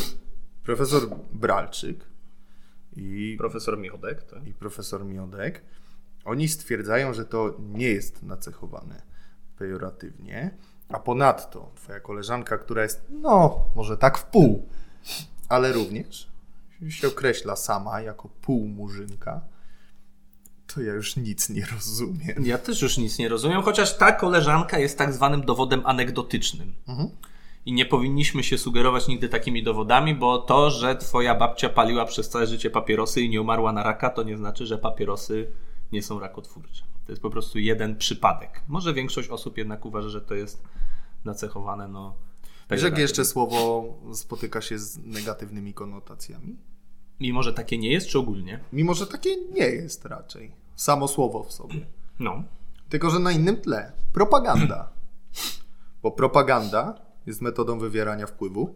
[0.63, 2.06] profesor Bralczyk
[2.95, 4.47] i, Profesor Miodek, tak?
[4.47, 5.62] i profesor Miodek,
[6.25, 9.02] oni stwierdzają, że to nie jest nacechowane
[9.58, 10.58] pejoratywnie,
[10.89, 14.69] a ponadto twoja koleżanka, która jest, no, może tak w pół,
[15.49, 16.32] ale również
[16.89, 19.41] się określa sama jako półmurzynka,
[20.73, 22.45] to ja już nic nie rozumiem.
[22.45, 26.73] Ja też już nic nie rozumiem, chociaż ta koleżanka jest tak zwanym dowodem anegdotycznym.
[27.65, 32.29] I nie powinniśmy się sugerować nigdy takimi dowodami, bo to, że twoja babcia paliła przez
[32.29, 35.51] całe życie papierosy i nie umarła na raka, to nie znaczy, że papierosy
[35.91, 36.84] nie są rakotwórcze.
[37.05, 38.62] To jest po prostu jeden przypadek.
[38.67, 40.63] Może większość osób jednak uważa, że to jest
[41.25, 42.15] nacechowane, no.
[42.71, 46.58] Wiesz, jakie jeszcze słowo spotyka się z negatywnymi konotacjami?
[47.19, 48.60] Mimo, że takie nie jest, czy ogólnie?
[48.73, 50.51] Mimo, że takie nie jest raczej.
[50.79, 51.85] Samo słowo w sobie.
[52.19, 52.43] No.
[52.89, 53.91] Tylko, że na innym tle.
[54.13, 54.89] Propaganda.
[56.03, 58.75] Bo propaganda jest metodą wywierania wpływu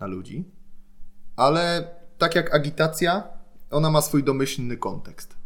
[0.00, 0.44] na ludzi,
[1.36, 3.28] ale tak jak agitacja,
[3.70, 5.36] ona ma swój domyślny kontekst.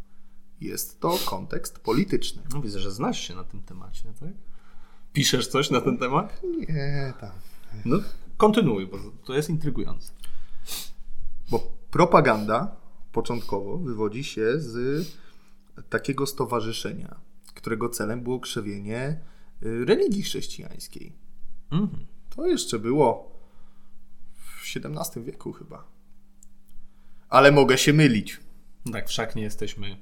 [0.61, 2.41] Jest to kontekst polityczny.
[2.53, 2.61] no.
[2.61, 4.29] Widzę, że znasz się na tym temacie, tak?
[5.13, 6.41] Piszesz coś na ten temat?
[6.69, 7.31] Nie, tam.
[7.85, 7.97] No,
[8.37, 10.11] kontynuuj, bo to jest intrygujące.
[11.51, 11.59] Bo
[11.91, 12.75] propaganda
[13.11, 15.05] początkowo wywodzi się z
[15.89, 17.15] takiego stowarzyszenia,
[17.53, 19.19] którego celem było krzewienie
[19.63, 21.13] y, religii chrześcijańskiej.
[21.71, 22.05] Mhm.
[22.35, 23.31] To jeszcze było
[24.33, 25.83] w XVII wieku chyba.
[27.29, 28.39] Ale mogę się mylić.
[28.91, 29.97] Tak, wszak nie jesteśmy.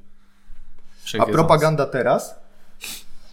[1.19, 2.35] A propaganda teraz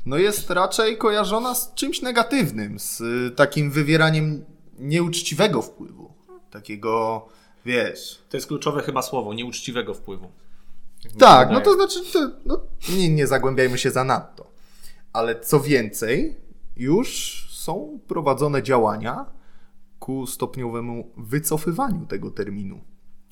[0.06, 4.44] no jest raczej kojarzona z czymś negatywnym, z y, takim wywieraniem
[4.78, 6.12] nieuczciwego wpływu.
[6.50, 7.26] Takiego,
[7.66, 8.18] wiesz...
[8.28, 10.30] To jest kluczowe chyba słowo, nieuczciwego wpływu.
[11.18, 11.98] Tak, no to znaczy,
[12.46, 12.60] no,
[12.96, 14.50] nie, nie zagłębiajmy się za nadto.
[15.12, 16.36] Ale co więcej,
[16.76, 19.26] już są prowadzone działania
[19.98, 22.80] ku stopniowemu wycofywaniu tego terminu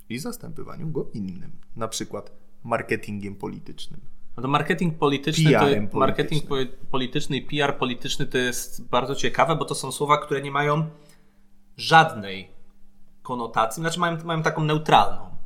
[0.09, 2.33] i zastępywaniu go innym, na przykład
[2.65, 4.01] marketingiem politycznym.
[4.37, 6.45] No to marketing polityczny, to, PR-em marketing
[6.91, 10.91] polityczny i PR polityczny to jest bardzo ciekawe, bo to są słowa, które nie mają
[11.77, 12.49] żadnej
[13.23, 15.38] konotacji, znaczy mają, mają taką neutralną.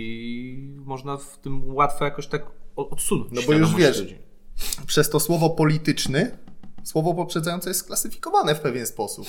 [0.00, 2.42] I można w tym łatwo jakoś tak
[2.76, 4.18] odsunąć No bo już wiesz, ludzi.
[4.86, 6.38] przez to słowo polityczny,
[6.84, 9.26] słowo poprzedzające jest sklasyfikowane w pewien sposób.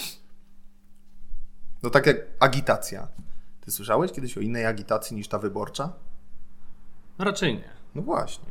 [1.84, 3.08] No tak jak agitacja.
[3.62, 5.94] Ty słyszałeś kiedyś o innej agitacji niż ta wyborcza?
[7.20, 7.70] No raczej nie.
[7.96, 8.46] No właśnie.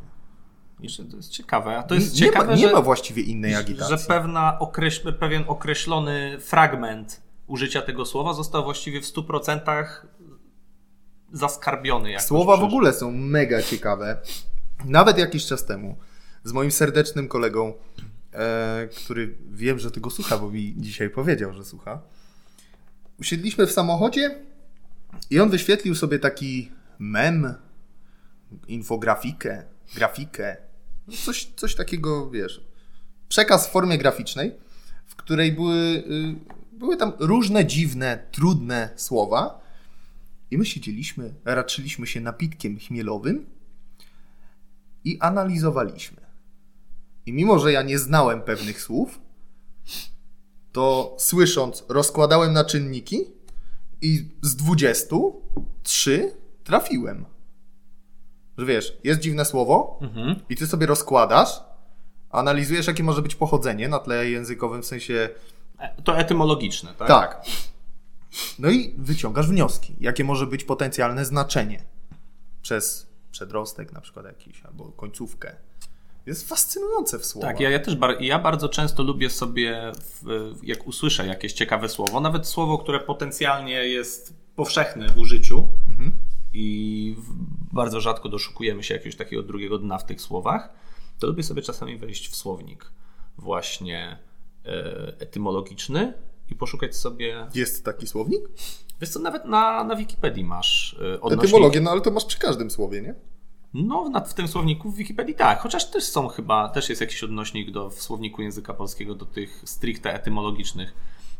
[1.11, 1.77] To jest ciekawe.
[1.77, 3.97] A to jest nie, ciekawe, ma, nie że, ma właściwie innej agitacji.
[3.97, 9.83] że pewna określ, pewien określony fragment użycia tego słowa został właściwie w 100%
[11.33, 12.11] zaskarbiony.
[12.11, 14.17] jakoś Słowa w ogóle są mega ciekawe.
[14.85, 15.97] Nawet jakiś czas temu
[16.43, 17.73] z moim serdecznym kolegą,
[18.33, 22.01] e, który wiem, że tego słucha, bo mi dzisiaj powiedział, że słucha.
[23.19, 24.35] Usiedliśmy w samochodzie
[25.29, 27.53] i on wyświetlił sobie taki mem,
[28.67, 29.63] infografikę,
[29.95, 30.57] grafikę,
[31.07, 32.65] no coś, coś takiego, wiesz,
[33.29, 34.55] przekaz w formie graficznej,
[35.05, 36.35] w której były, y,
[36.71, 39.61] były tam różne dziwne, trudne słowa,
[40.51, 43.45] i my siedzieliśmy, raczyliśmy się napitkiem chmielowym
[45.03, 46.21] i analizowaliśmy.
[47.25, 49.19] I mimo, że ja nie znałem pewnych słów,
[50.71, 53.19] to słysząc, rozkładałem na czynniki
[54.01, 55.15] i z 20
[55.83, 56.31] trzy
[56.63, 57.25] trafiłem.
[58.57, 59.99] Że wiesz, jest dziwne słowo
[60.49, 61.49] i ty sobie rozkładasz,
[62.29, 65.29] analizujesz, jakie może być pochodzenie na tle językowym, w sensie
[65.79, 67.07] E, To etymologiczne, tak?
[67.07, 67.45] tak.
[68.59, 71.83] No i wyciągasz wnioski, jakie może być potencjalne znaczenie
[72.61, 75.55] przez przedrostek na przykład jakiś, albo końcówkę.
[76.25, 77.51] Jest fascynujące w słowach.
[77.51, 81.89] Tak, ja, ja też bar- ja bardzo często lubię sobie, w, jak usłyszę jakieś ciekawe
[81.89, 85.67] słowo, nawet słowo, które potencjalnie jest powszechne w użyciu
[86.53, 87.33] i w,
[87.75, 90.69] bardzo rzadko doszukujemy się jakiegoś takiego drugiego dna w tych słowach,
[91.19, 92.91] to lubię sobie czasami wejść w słownik
[93.37, 94.17] właśnie
[94.65, 96.13] e, etymologiczny
[96.51, 97.47] i poszukać sobie.
[97.55, 98.41] Jest taki słownik?
[99.01, 101.45] Wiesz co, nawet na, na Wikipedii masz e, odnośniki.
[101.45, 103.15] Etymologię, no ale to masz przy każdym słowie, nie?
[103.73, 107.71] No, w tym słowniku w Wikipedii tak, chociaż też są chyba, też jest jakiś odnośnik
[107.71, 110.93] do, w słowniku języka polskiego do tych stricte etymologicznych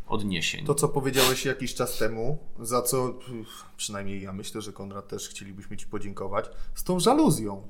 [0.06, 0.64] odniesień.
[0.64, 3.18] To, co powiedziałeś jakiś czas temu, za co
[3.76, 7.62] przynajmniej ja myślę, że Konrad też chcielibyśmy Ci podziękować, z tą żaluzją.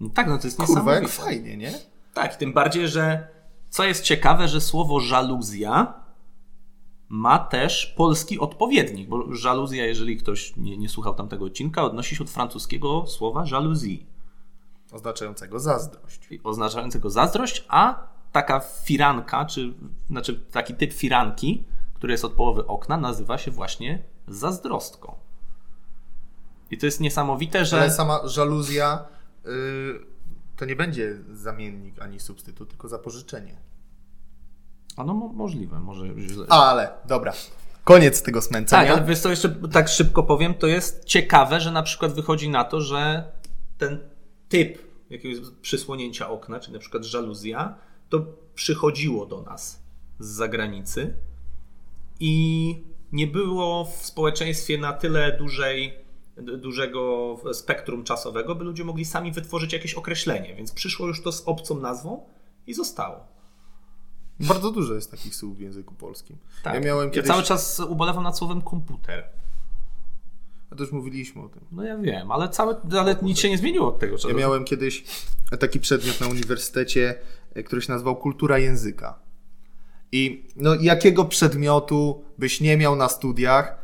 [0.00, 1.72] No tak, no to jest Kurwa, jak fajnie, nie?
[2.14, 3.28] Tak, tym bardziej, że
[3.70, 6.01] co jest ciekawe, że słowo żaluzja
[7.12, 12.24] ma też polski odpowiednik, bo żaluzja, jeżeli ktoś nie, nie słuchał tamtego odcinka, odnosi się
[12.24, 13.96] od francuskiego słowa jalousie,
[14.92, 16.28] Oznaczającego zazdrość.
[16.44, 19.74] oznaczającego zazdrość, a taka firanka, czy
[20.10, 25.14] znaczy taki typ firanki, który jest od połowy okna, nazywa się właśnie zazdrostką.
[26.70, 27.76] I to jest niesamowite, że...
[27.80, 29.04] Ale sama żaluzja
[29.46, 29.50] y,
[30.56, 33.71] to nie będzie zamiennik ani substytut, tylko zapożyczenie.
[34.96, 36.46] A no mo- możliwe, może źle.
[36.48, 37.32] Ale, dobra.
[37.84, 38.82] Koniec tego smęcenia.
[38.82, 42.48] Tak, ale wiesz co, jeszcze tak szybko powiem, to jest ciekawe, że na przykład wychodzi
[42.48, 43.24] na to, że
[43.78, 43.98] ten
[44.48, 44.78] typ
[45.10, 47.74] jakiegoś przysłonięcia okna, czy na przykład żaluzja,
[48.08, 49.82] to przychodziło do nas
[50.18, 51.14] z zagranicy
[52.20, 52.74] i
[53.12, 55.94] nie było w społeczeństwie na tyle dużej,
[56.36, 61.42] dużego spektrum czasowego, by ludzie mogli sami wytworzyć jakieś określenie, więc przyszło już to z
[61.46, 62.24] obcą nazwą
[62.66, 63.31] i zostało.
[64.40, 66.36] Bardzo dużo jest takich słów w języku polskim.
[66.62, 66.74] Tak.
[66.74, 67.28] Ja miałem kiedyś...
[67.28, 69.24] ja cały czas ubolewam nad słowem komputer.
[70.70, 71.64] A to już mówiliśmy o tym.
[71.72, 74.28] No ja wiem, ale, całe, ale nic się nie zmieniło od tego czasu.
[74.28, 75.04] Ja miałem kiedyś
[75.60, 77.18] taki przedmiot na uniwersytecie,
[77.54, 79.18] e, który się nazywał Kultura Języka.
[80.12, 83.78] I no, jakiego przedmiotu byś nie miał na studiach,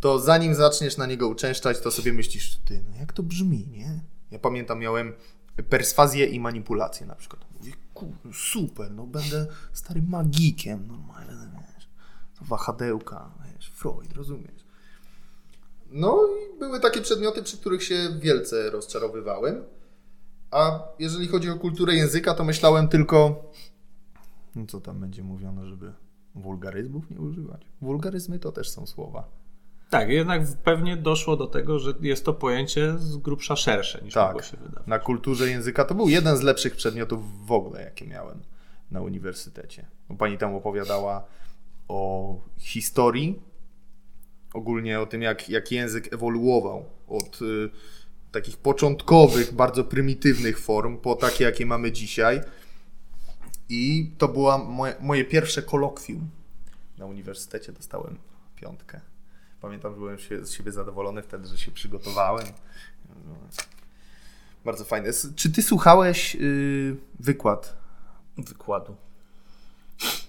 [0.00, 4.00] to zanim zaczniesz na niego uczęszczać, to sobie myślisz, ty, no jak to brzmi, nie?
[4.30, 5.12] Ja pamiętam, miałem
[5.68, 7.44] perswazję i manipulację na przykład.
[7.94, 11.88] Kurde, super, no będę starym magikiem, normalnie, wiesz,
[12.38, 14.64] to wahadełka, wiesz, Freud, rozumiesz?
[15.90, 19.64] No i były takie przedmioty, przy których się wielce rozczarowywałem.
[20.50, 23.44] A jeżeli chodzi o kulturę języka, to myślałem tylko,
[24.54, 25.92] no co tam będzie mówione, żeby
[26.34, 27.66] wulgaryzmów nie używać.
[27.80, 29.28] Wulgaryzmy to też są słowa.
[29.92, 34.26] Tak, jednak pewnie doszło do tego, że jest to pojęcie z grubsza szersze niż Tak.
[34.26, 34.86] mogło się wydawać.
[34.86, 38.42] Na kulturze języka to był jeden z lepszych przedmiotów w ogóle, jakie miałem
[38.90, 39.86] na uniwersytecie.
[40.08, 41.24] Bo Pani tam opowiadała
[41.88, 43.42] o historii,
[44.54, 47.70] ogólnie o tym, jak, jak język ewoluował od y,
[48.30, 52.40] takich początkowych, bardzo prymitywnych form po takie, jakie mamy dzisiaj.
[53.68, 56.30] I to była moje, moje pierwsze kolokwium.
[56.98, 58.18] Na uniwersytecie dostałem
[58.56, 59.00] piątkę.
[59.62, 62.46] Pamiętam, że byłem się, z siebie zadowolony wtedy, że się przygotowałem.
[64.64, 65.10] Bardzo fajne.
[65.36, 67.76] Czy ty słuchałeś y, wykład?
[68.38, 68.96] Wykładu.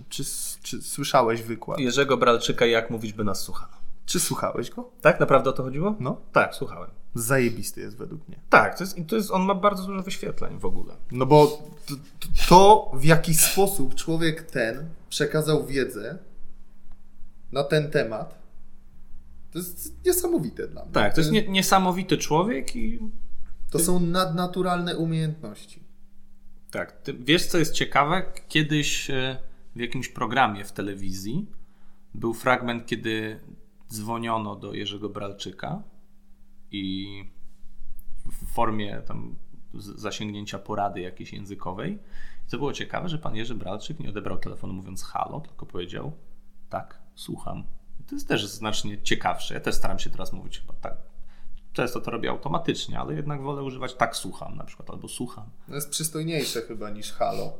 [0.09, 0.23] Czy,
[0.63, 1.79] czy słyszałeś wykład?
[1.79, 3.73] Jerzego Bralczyka, jak mówić by nas słuchano.
[4.05, 4.89] Czy słuchałeś go?
[5.01, 5.95] Tak, naprawdę o to chodziło?
[5.99, 6.21] No.
[6.31, 6.89] Tak, słuchałem.
[7.15, 8.39] Zajebisty jest według mnie.
[8.49, 10.95] Tak, to jest, to jest, on ma bardzo dużo wyświetleń w ogóle.
[11.11, 11.47] No bo
[11.85, 11.95] to,
[12.49, 16.17] to, w jaki sposób człowiek ten przekazał wiedzę
[17.51, 18.42] na ten temat,
[19.53, 20.93] to jest niesamowite dla mnie.
[20.93, 22.99] Tak, to jest nie, niesamowity człowiek i
[23.71, 25.83] To są nadnaturalne umiejętności.
[26.71, 27.01] Tak.
[27.19, 28.33] Wiesz, co jest ciekawe?
[28.47, 29.37] Kiedyś e,
[29.75, 31.47] w jakimś programie w telewizji
[32.13, 33.39] był fragment, kiedy
[33.91, 35.83] dzwoniono do Jerzego Bralczyka
[36.71, 37.07] i
[38.25, 39.35] w formie tam
[39.73, 41.99] zasięgnięcia porady jakiejś językowej.
[42.47, 46.11] Co było ciekawe, że pan Jerzy Bralczyk nie odebrał telefonu mówiąc halo, tylko powiedział
[46.69, 47.63] tak, słucham.
[48.09, 49.53] To jest też znacznie ciekawsze.
[49.53, 50.97] Ja też staram się teraz mówić chyba tak.
[51.73, 55.49] Często to robię automatycznie, ale jednak wolę używać tak słucham na przykład, albo słucham.
[55.67, 57.53] No jest przystojniejsze chyba niż halo.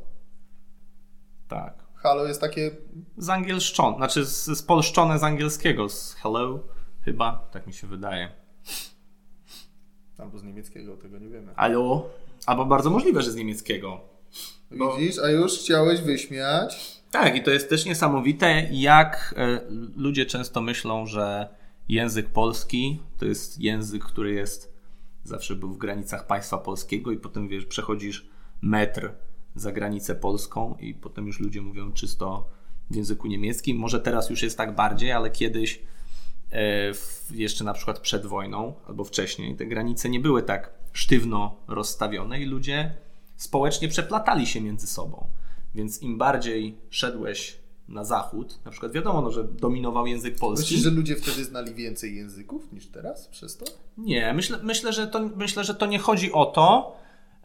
[1.48, 1.84] Tak.
[1.94, 2.70] Halo jest takie
[3.16, 6.60] zangielszczone, znaczy z- spolszczone z angielskiego, z hello
[7.04, 8.32] chyba, tak mi się wydaje.
[10.18, 11.52] albo z niemieckiego, tego nie wiemy.
[11.56, 12.06] Allo?
[12.46, 14.00] Albo bardzo możliwe, że z niemieckiego.
[14.70, 16.93] Widzisz, a już chciałeś wyśmiać?
[17.14, 19.60] Tak, i to jest też niesamowite, jak e,
[19.96, 21.48] ludzie często myślą, że
[21.88, 24.72] język polski to jest język, który jest
[25.24, 28.28] zawsze był w granicach państwa polskiego i potem wiesz, przechodzisz
[28.62, 29.12] metr
[29.54, 32.48] za granicę polską i potem już ludzie mówią czysto
[32.90, 33.76] w języku niemieckim.
[33.76, 35.82] Może teraz już jest tak bardziej, ale kiedyś
[36.52, 36.92] e,
[37.30, 42.44] jeszcze na przykład przed wojną albo wcześniej te granice nie były tak sztywno rozstawione i
[42.44, 42.94] ludzie
[43.36, 45.26] społecznie przeplatali się między sobą.
[45.74, 47.58] Więc im bardziej szedłeś
[47.88, 50.64] na zachód, na przykład wiadomo, no, że dominował język polski.
[50.64, 53.64] Myślisz, że ludzie wtedy znali więcej języków niż teraz przez to?
[53.98, 56.96] Nie, myślę, myślę, że to, myślę, że to nie chodzi o to,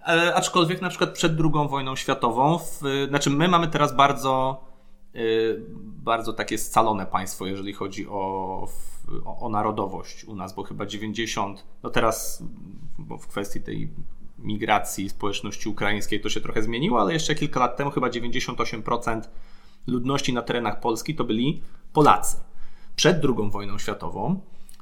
[0.07, 4.63] e, aczkolwiek na przykład przed II wojną światową, w, znaczy my mamy teraz bardzo,
[5.15, 5.19] e,
[5.83, 8.67] bardzo takie scalone państwo, jeżeli chodzi o,
[9.25, 12.43] o, o narodowość u nas, bo chyba 90, no teraz
[12.97, 13.89] bo w kwestii tej
[14.43, 19.21] migracji społeczności ukraińskiej to się trochę zmieniło, ale jeszcze kilka lat temu chyba 98%
[19.87, 21.61] ludności na terenach Polski to byli
[21.93, 22.37] Polacy.
[22.95, 24.41] Przed II wojną światową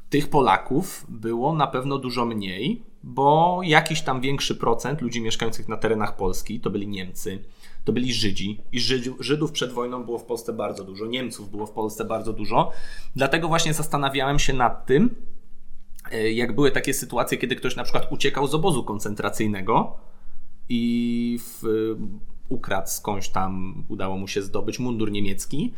[0.10, 5.78] tych Polaków było na pewno dużo mniej, bo jakiś tam większy procent ludzi mieszkających na
[5.78, 7.44] terenach Polski to byli Niemcy,
[7.84, 8.62] to byli Żydzi.
[8.72, 8.80] I
[9.20, 12.72] Żydów przed wojną było w Polsce bardzo dużo, Niemców było w Polsce bardzo dużo.
[13.16, 15.16] Dlatego właśnie zastanawiałem się nad tym,
[16.34, 19.98] jak były takie sytuacje, kiedy ktoś na przykład uciekał z obozu koncentracyjnego
[20.70, 21.64] i w,
[22.50, 25.74] ukradł skądś tam, udało mu się zdobyć mundur niemiecki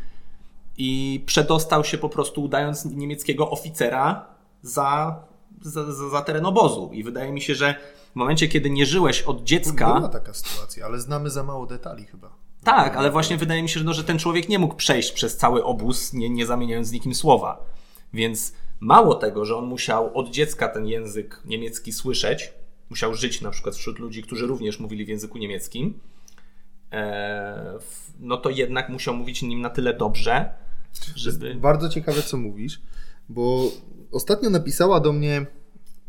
[0.78, 4.26] i przedostał się po prostu udając niemieckiego oficera
[4.62, 5.16] za,
[5.62, 6.90] za, za, za teren obozu.
[6.94, 7.76] I wydaje mi się, że
[8.12, 9.94] w momencie, kiedy nie żyłeś od dziecka.
[9.94, 12.30] Była taka sytuacja, ale znamy za mało detali chyba.
[12.64, 15.38] Tak, ale właśnie wydaje mi się, że, no, że ten człowiek nie mógł przejść przez
[15.38, 17.66] cały obóz, nie, nie zamieniając z nikim słowa.
[18.14, 22.54] Więc mało tego, że on musiał od dziecka ten język niemiecki słyszeć,
[22.90, 26.00] musiał żyć na przykład wśród ludzi, którzy również mówili w języku niemieckim,
[26.92, 27.80] e,
[28.20, 30.54] no to jednak musiał mówić nim na tyle dobrze,
[31.16, 31.56] żeby.
[31.56, 32.82] Bardzo ciekawe, co mówisz,
[33.30, 33.72] bo
[34.12, 35.46] ostatnio napisała do mnie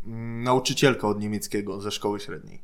[0.05, 2.61] mm, nauczycielka od niemieckiego ze szkoły średniej.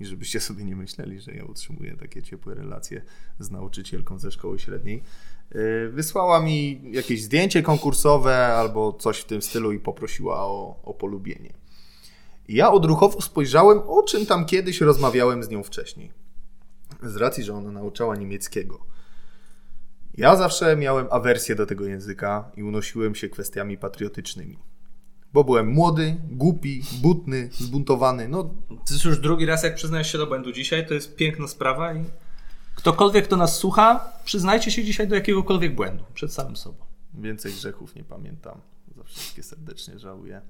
[0.00, 3.02] I żebyście sobie nie myśleli, że ja utrzymuję takie ciepłe relacje
[3.38, 5.02] z nauczycielką ze szkoły średniej.
[5.54, 10.94] Yy, Wysłała mi jakieś zdjęcie konkursowe albo coś w tym stylu i poprosiła o, o
[10.94, 11.52] polubienie.
[12.48, 16.12] I ja odruchowo spojrzałem, o czym tam kiedyś rozmawiałem z nią wcześniej.
[17.02, 18.78] Z racji, że ona nauczała niemieckiego.
[20.14, 24.58] Ja zawsze miałem awersję do tego języka i unosiłem się kwestiami patriotycznymi.
[25.32, 28.28] Bo byłem młody, głupi, butny, zbuntowany.
[28.28, 30.86] No, To jest już drugi raz, jak przyznajesz się do błędu dzisiaj.
[30.86, 32.04] To jest piękna sprawa i
[32.80, 36.84] ktokolwiek, kto nas słucha, przyznajcie się dzisiaj do jakiegokolwiek błędu przed samym sobą.
[37.14, 38.60] więcej grzechów nie pamiętam.
[38.96, 40.40] Za wszystkie serdecznie żałuję.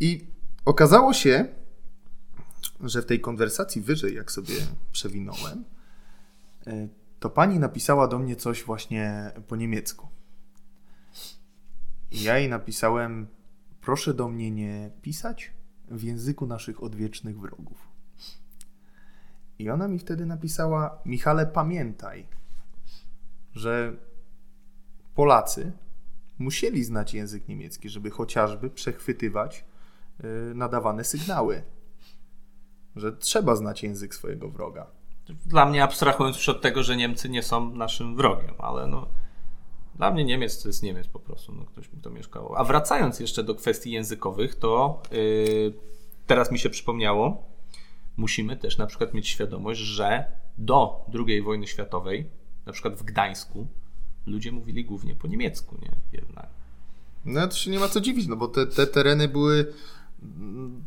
[0.00, 0.26] I
[0.64, 1.48] okazało się,
[2.80, 4.54] że w tej konwersacji wyżej, jak sobie
[4.92, 5.64] przewinąłem,
[6.66, 6.88] e,
[7.20, 10.08] to pani napisała do mnie coś właśnie po niemiecku.
[12.10, 13.26] I ja jej napisałem:
[13.80, 15.52] Proszę do mnie nie pisać
[15.88, 17.93] w języku naszych odwiecznych wrogów.
[19.58, 22.26] I ona mi wtedy napisała: Michale, pamiętaj,
[23.52, 23.96] że
[25.14, 25.72] Polacy
[26.38, 29.64] musieli znać język niemiecki, żeby chociażby przechwytywać
[30.24, 31.62] y, nadawane sygnały.
[32.96, 34.86] Że trzeba znać język swojego wroga.
[35.46, 39.08] Dla mnie, abstrahując już od tego, że Niemcy nie są naszym wrogiem, ale no.
[39.94, 42.54] Dla mnie Niemiec to jest Niemiec po prostu, no ktoś mi to mieszkał.
[42.56, 45.72] A wracając jeszcze do kwestii językowych, to yy,
[46.26, 47.53] teraz mi się przypomniało,
[48.16, 50.24] musimy też na przykład mieć świadomość, że
[50.58, 52.26] do II wojny światowej,
[52.66, 53.66] na przykład w Gdańsku,
[54.26, 55.90] ludzie mówili głównie po niemiecku, nie?
[56.12, 56.46] Jednak.
[57.24, 59.72] No to się nie ma co dziwić, no bo te, te tereny były...
[60.22, 60.84] mm,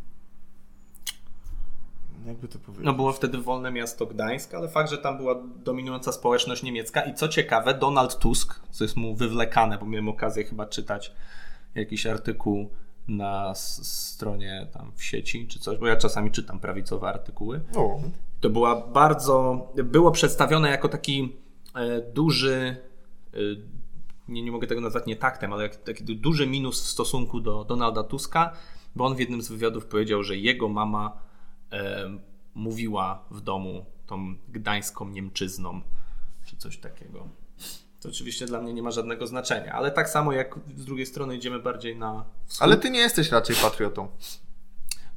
[2.27, 2.85] Jakby to powiedzieć?
[2.85, 7.13] No było wtedy wolne miasto Gdańsk, ale fakt, że tam była dominująca społeczność niemiecka i
[7.13, 11.11] co ciekawe, Donald Tusk, co jest mu wywlekane, bo miałem okazję chyba czytać
[11.75, 12.69] jakiś artykuł
[13.07, 17.61] na stronie tam w sieci czy coś, bo ja czasami czytam prawicowe artykuły.
[17.75, 17.99] O,
[18.39, 19.67] To była bardzo.
[19.83, 21.35] Było przedstawione jako taki
[21.75, 22.77] e, duży.
[23.33, 23.37] E,
[24.27, 28.03] nie, nie mogę tego nazwać nietaktem, ale jak, taki duży minus w stosunku do Donalda
[28.03, 28.53] Tuska,
[28.95, 31.19] bo on w jednym z wywiadów powiedział, że jego mama
[31.71, 32.09] e,
[32.55, 35.81] mówiła w domu tą gdańską Niemczyzną,
[36.45, 37.27] czy coś takiego.
[38.01, 41.35] To oczywiście dla mnie nie ma żadnego znaczenia, ale tak samo jak z drugiej strony
[41.35, 44.07] idziemy bardziej na wschód, ale ty nie jesteś raczej patriotą.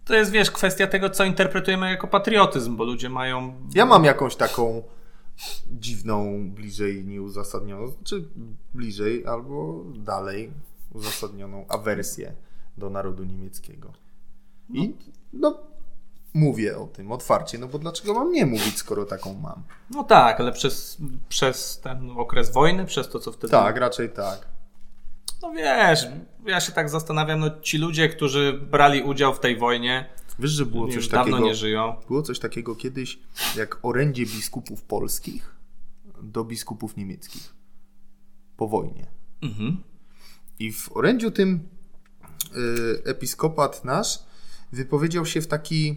[0.05, 4.37] to jest, wiesz, kwestia tego, co interpretujemy jako patriotyzm, bo ludzie mają Ja mam jakąś
[4.37, 4.83] taką
[5.67, 8.25] dziwną, bliżej nieuzasadnioną, czy
[8.75, 10.51] bliżej albo dalej
[10.93, 12.35] uzasadnioną awersję
[12.79, 13.93] do narodu niemieckiego.
[14.75, 14.95] I
[15.33, 15.59] no,
[16.35, 19.63] mówię o tym otwarcie, no bo dlaczego mam nie mówić, skoro taką mam?
[19.91, 23.51] No tak, ale przez, przez ten okres wojny, przez to, co wtedy.
[23.51, 24.49] Tak, raczej tak.
[25.43, 26.07] No wiesz,
[26.47, 30.11] ja się tak zastanawiam, no ci ludzie, którzy brali udział w tej wojnie,
[30.41, 31.49] Wiesz, że było już coś dawno takiego...
[31.49, 31.97] nie żyją.
[32.09, 33.19] Było coś takiego kiedyś,
[33.57, 35.55] jak orędzie biskupów polskich
[36.23, 37.55] do biskupów niemieckich
[38.57, 39.07] po wojnie.
[39.43, 39.83] Mhm.
[40.59, 41.69] I w orędziu tym
[42.57, 44.19] y, episkopat nasz
[44.73, 45.97] wypowiedział się w taki,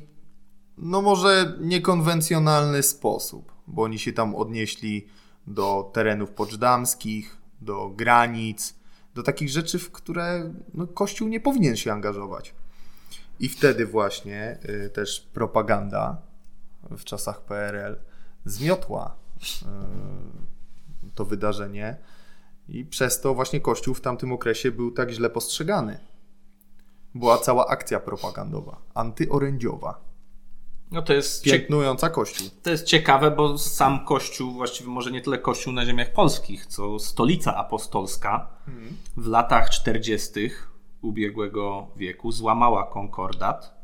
[0.78, 5.08] no może niekonwencjonalny sposób, bo oni się tam odnieśli
[5.48, 8.76] do terenów poczdamskich, do granic,
[9.16, 12.56] do takich rzeczy, w które no, Kościół nie powinien się angażować.
[13.40, 16.22] I wtedy właśnie y, też propaganda
[16.84, 18.00] w czasach PRL
[18.46, 21.98] zmiotła y, to wydarzenie
[22.68, 26.00] i przez to właśnie Kościół w tamtym okresie był tak źle postrzegany.
[27.16, 30.13] Była cała akcja propagandowa, antyorędziowa,
[30.94, 32.50] No to jest, piętnująca Kościół.
[32.64, 37.00] to jest ciekawe, bo sam Kościół, właściwie może nie tyle Kościół na ziemiach polskich, co
[37.00, 38.48] stolica apostolska
[39.18, 40.32] w latach 40.
[41.02, 43.84] ubiegłego wieku złamała konkordat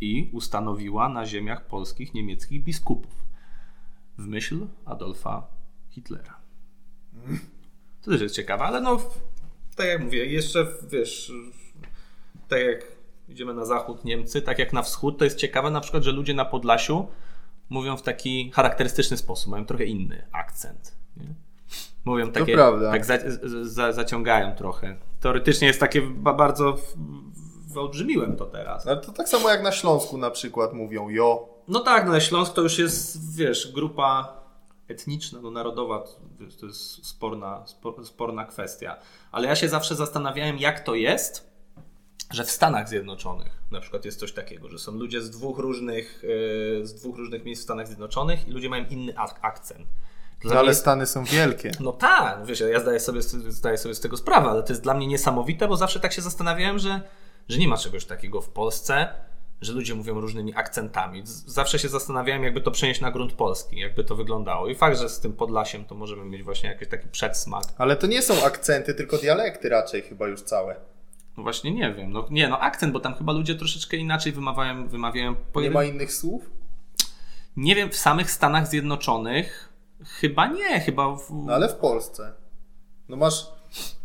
[0.00, 3.12] i ustanowiła na ziemiach polskich niemieckich biskupów
[4.18, 5.46] w myśl Adolfa
[5.88, 6.36] Hitlera.
[8.02, 9.00] To też jest ciekawe, ale no,
[9.76, 11.32] tak jak mówię, jeszcze wiesz,
[12.48, 12.97] tak jak
[13.28, 16.34] idziemy na zachód Niemcy, tak jak na wschód, to jest ciekawe na przykład, że ludzie
[16.34, 17.06] na Podlasiu
[17.70, 20.96] mówią w taki charakterystyczny sposób, mają trochę inny akcent.
[21.16, 21.34] Nie?
[22.04, 22.56] Mówią takie,
[22.90, 23.18] tak za,
[23.62, 24.96] za, zaciągają trochę.
[25.20, 26.76] Teoretycznie jest takie ba, bardzo
[27.68, 28.86] wyolbrzymiłem to teraz.
[28.86, 31.48] Ale to tak samo jak na Śląsku na przykład mówią jo.
[31.68, 34.38] No tak, no Śląsk to już jest, wiesz, grupa
[34.88, 36.04] etniczna, no narodowa,
[36.60, 38.96] to, jest sporna, spo- sporna kwestia.
[39.32, 41.47] Ale ja się zawsze zastanawiałem, jak to jest,
[42.30, 46.22] że w Stanach Zjednoczonych na przykład jest coś takiego, że są ludzie z dwóch różnych,
[46.80, 49.86] yy, z dwóch różnych miejsc w Stanach Zjednoczonych i ludzie mają inny ak- akcent.
[50.40, 51.70] Dla No ale mnie- Stany są wielkie.
[51.80, 54.94] no tak, wiesz, ja zdaję sobie, zdaję sobie z tego sprawę, ale to jest dla
[54.94, 57.00] mnie niesamowite, bo zawsze tak się zastanawiałem, że,
[57.48, 59.08] że nie ma czegoś takiego w Polsce,
[59.60, 61.22] że ludzie mówią różnymi akcentami.
[61.46, 64.68] Zawsze się zastanawiałem, jakby to przenieść na grunt polski, jakby to wyglądało.
[64.68, 67.64] I fakt, że z tym Podlasiem to możemy mieć właśnie jakiś taki przedsmak.
[67.78, 70.76] Ale to nie są akcenty, tylko dialekty raczej chyba już całe.
[71.38, 72.12] No właśnie nie wiem.
[72.12, 75.84] No, nie, no akcent, bo tam chyba ludzie troszeczkę inaczej wymawiają, wymawiają po Nie ma
[75.84, 76.50] innych słów?
[77.56, 79.72] nie wiem, w samych Stanach Zjednoczonych
[80.04, 81.30] chyba nie, chyba w...
[81.30, 82.32] No ale w Polsce.
[83.08, 83.46] No masz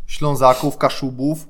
[0.06, 1.48] Ślązaków, Kaszubów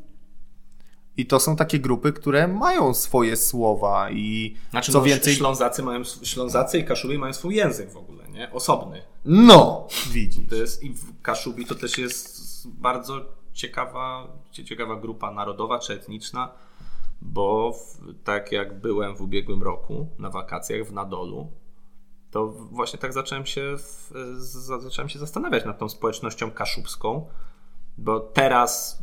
[1.16, 5.34] i to są takie grupy, które mają swoje słowa i Znaczy, co no, więcej...
[5.34, 8.52] Ślązacy, mają, Ślązacy i Kaszubi mają swój język w ogóle, nie?
[8.52, 9.02] Osobny.
[9.24, 10.48] No, widzisz.
[10.48, 15.92] To jest, I w Kaszubi to też jest bardzo ciekawa, cie- ciekawa grupa narodowa czy
[15.92, 16.52] etniczna,
[17.22, 21.50] bo w, tak jak byłem w ubiegłym roku na wakacjach w Nadolu,
[22.30, 24.12] to właśnie tak zacząłem się, w,
[24.80, 27.26] zacząłem się zastanawiać nad tą społecznością kaszubską,
[27.98, 29.02] bo teraz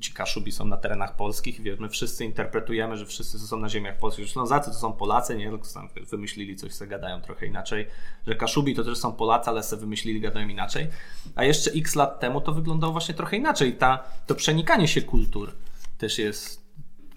[0.00, 3.98] ci Kaszubi są na terenach polskich i my wszyscy interpretujemy, że wszyscy są na ziemiach
[3.98, 4.26] polskich.
[4.26, 7.86] Że Ślązacy to są Polacy, nie tylko tam wymyślili coś, se gadają trochę inaczej.
[8.26, 10.88] Że Kaszubi to też są Polacy, ale se wymyślili, gadają inaczej.
[11.34, 13.76] A jeszcze x lat temu to wyglądało właśnie trochę inaczej.
[13.76, 15.52] Ta, to przenikanie się kultur
[16.02, 16.66] też jest,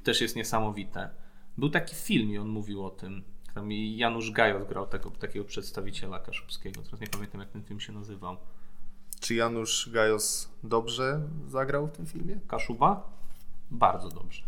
[0.04, 1.10] też jest niesamowite.
[1.58, 3.24] Był taki film i on mówił o tym.
[3.54, 6.82] Tam i Janusz Gajos grał tego, takiego przedstawiciela kaszubskiego.
[6.82, 8.38] Teraz nie pamiętam, jak ten film się nazywał.
[9.26, 12.40] Czy Janusz Gajos dobrze zagrał w tym filmie?
[12.48, 13.04] Kaszuba?
[13.72, 14.44] Bardzo dobrze.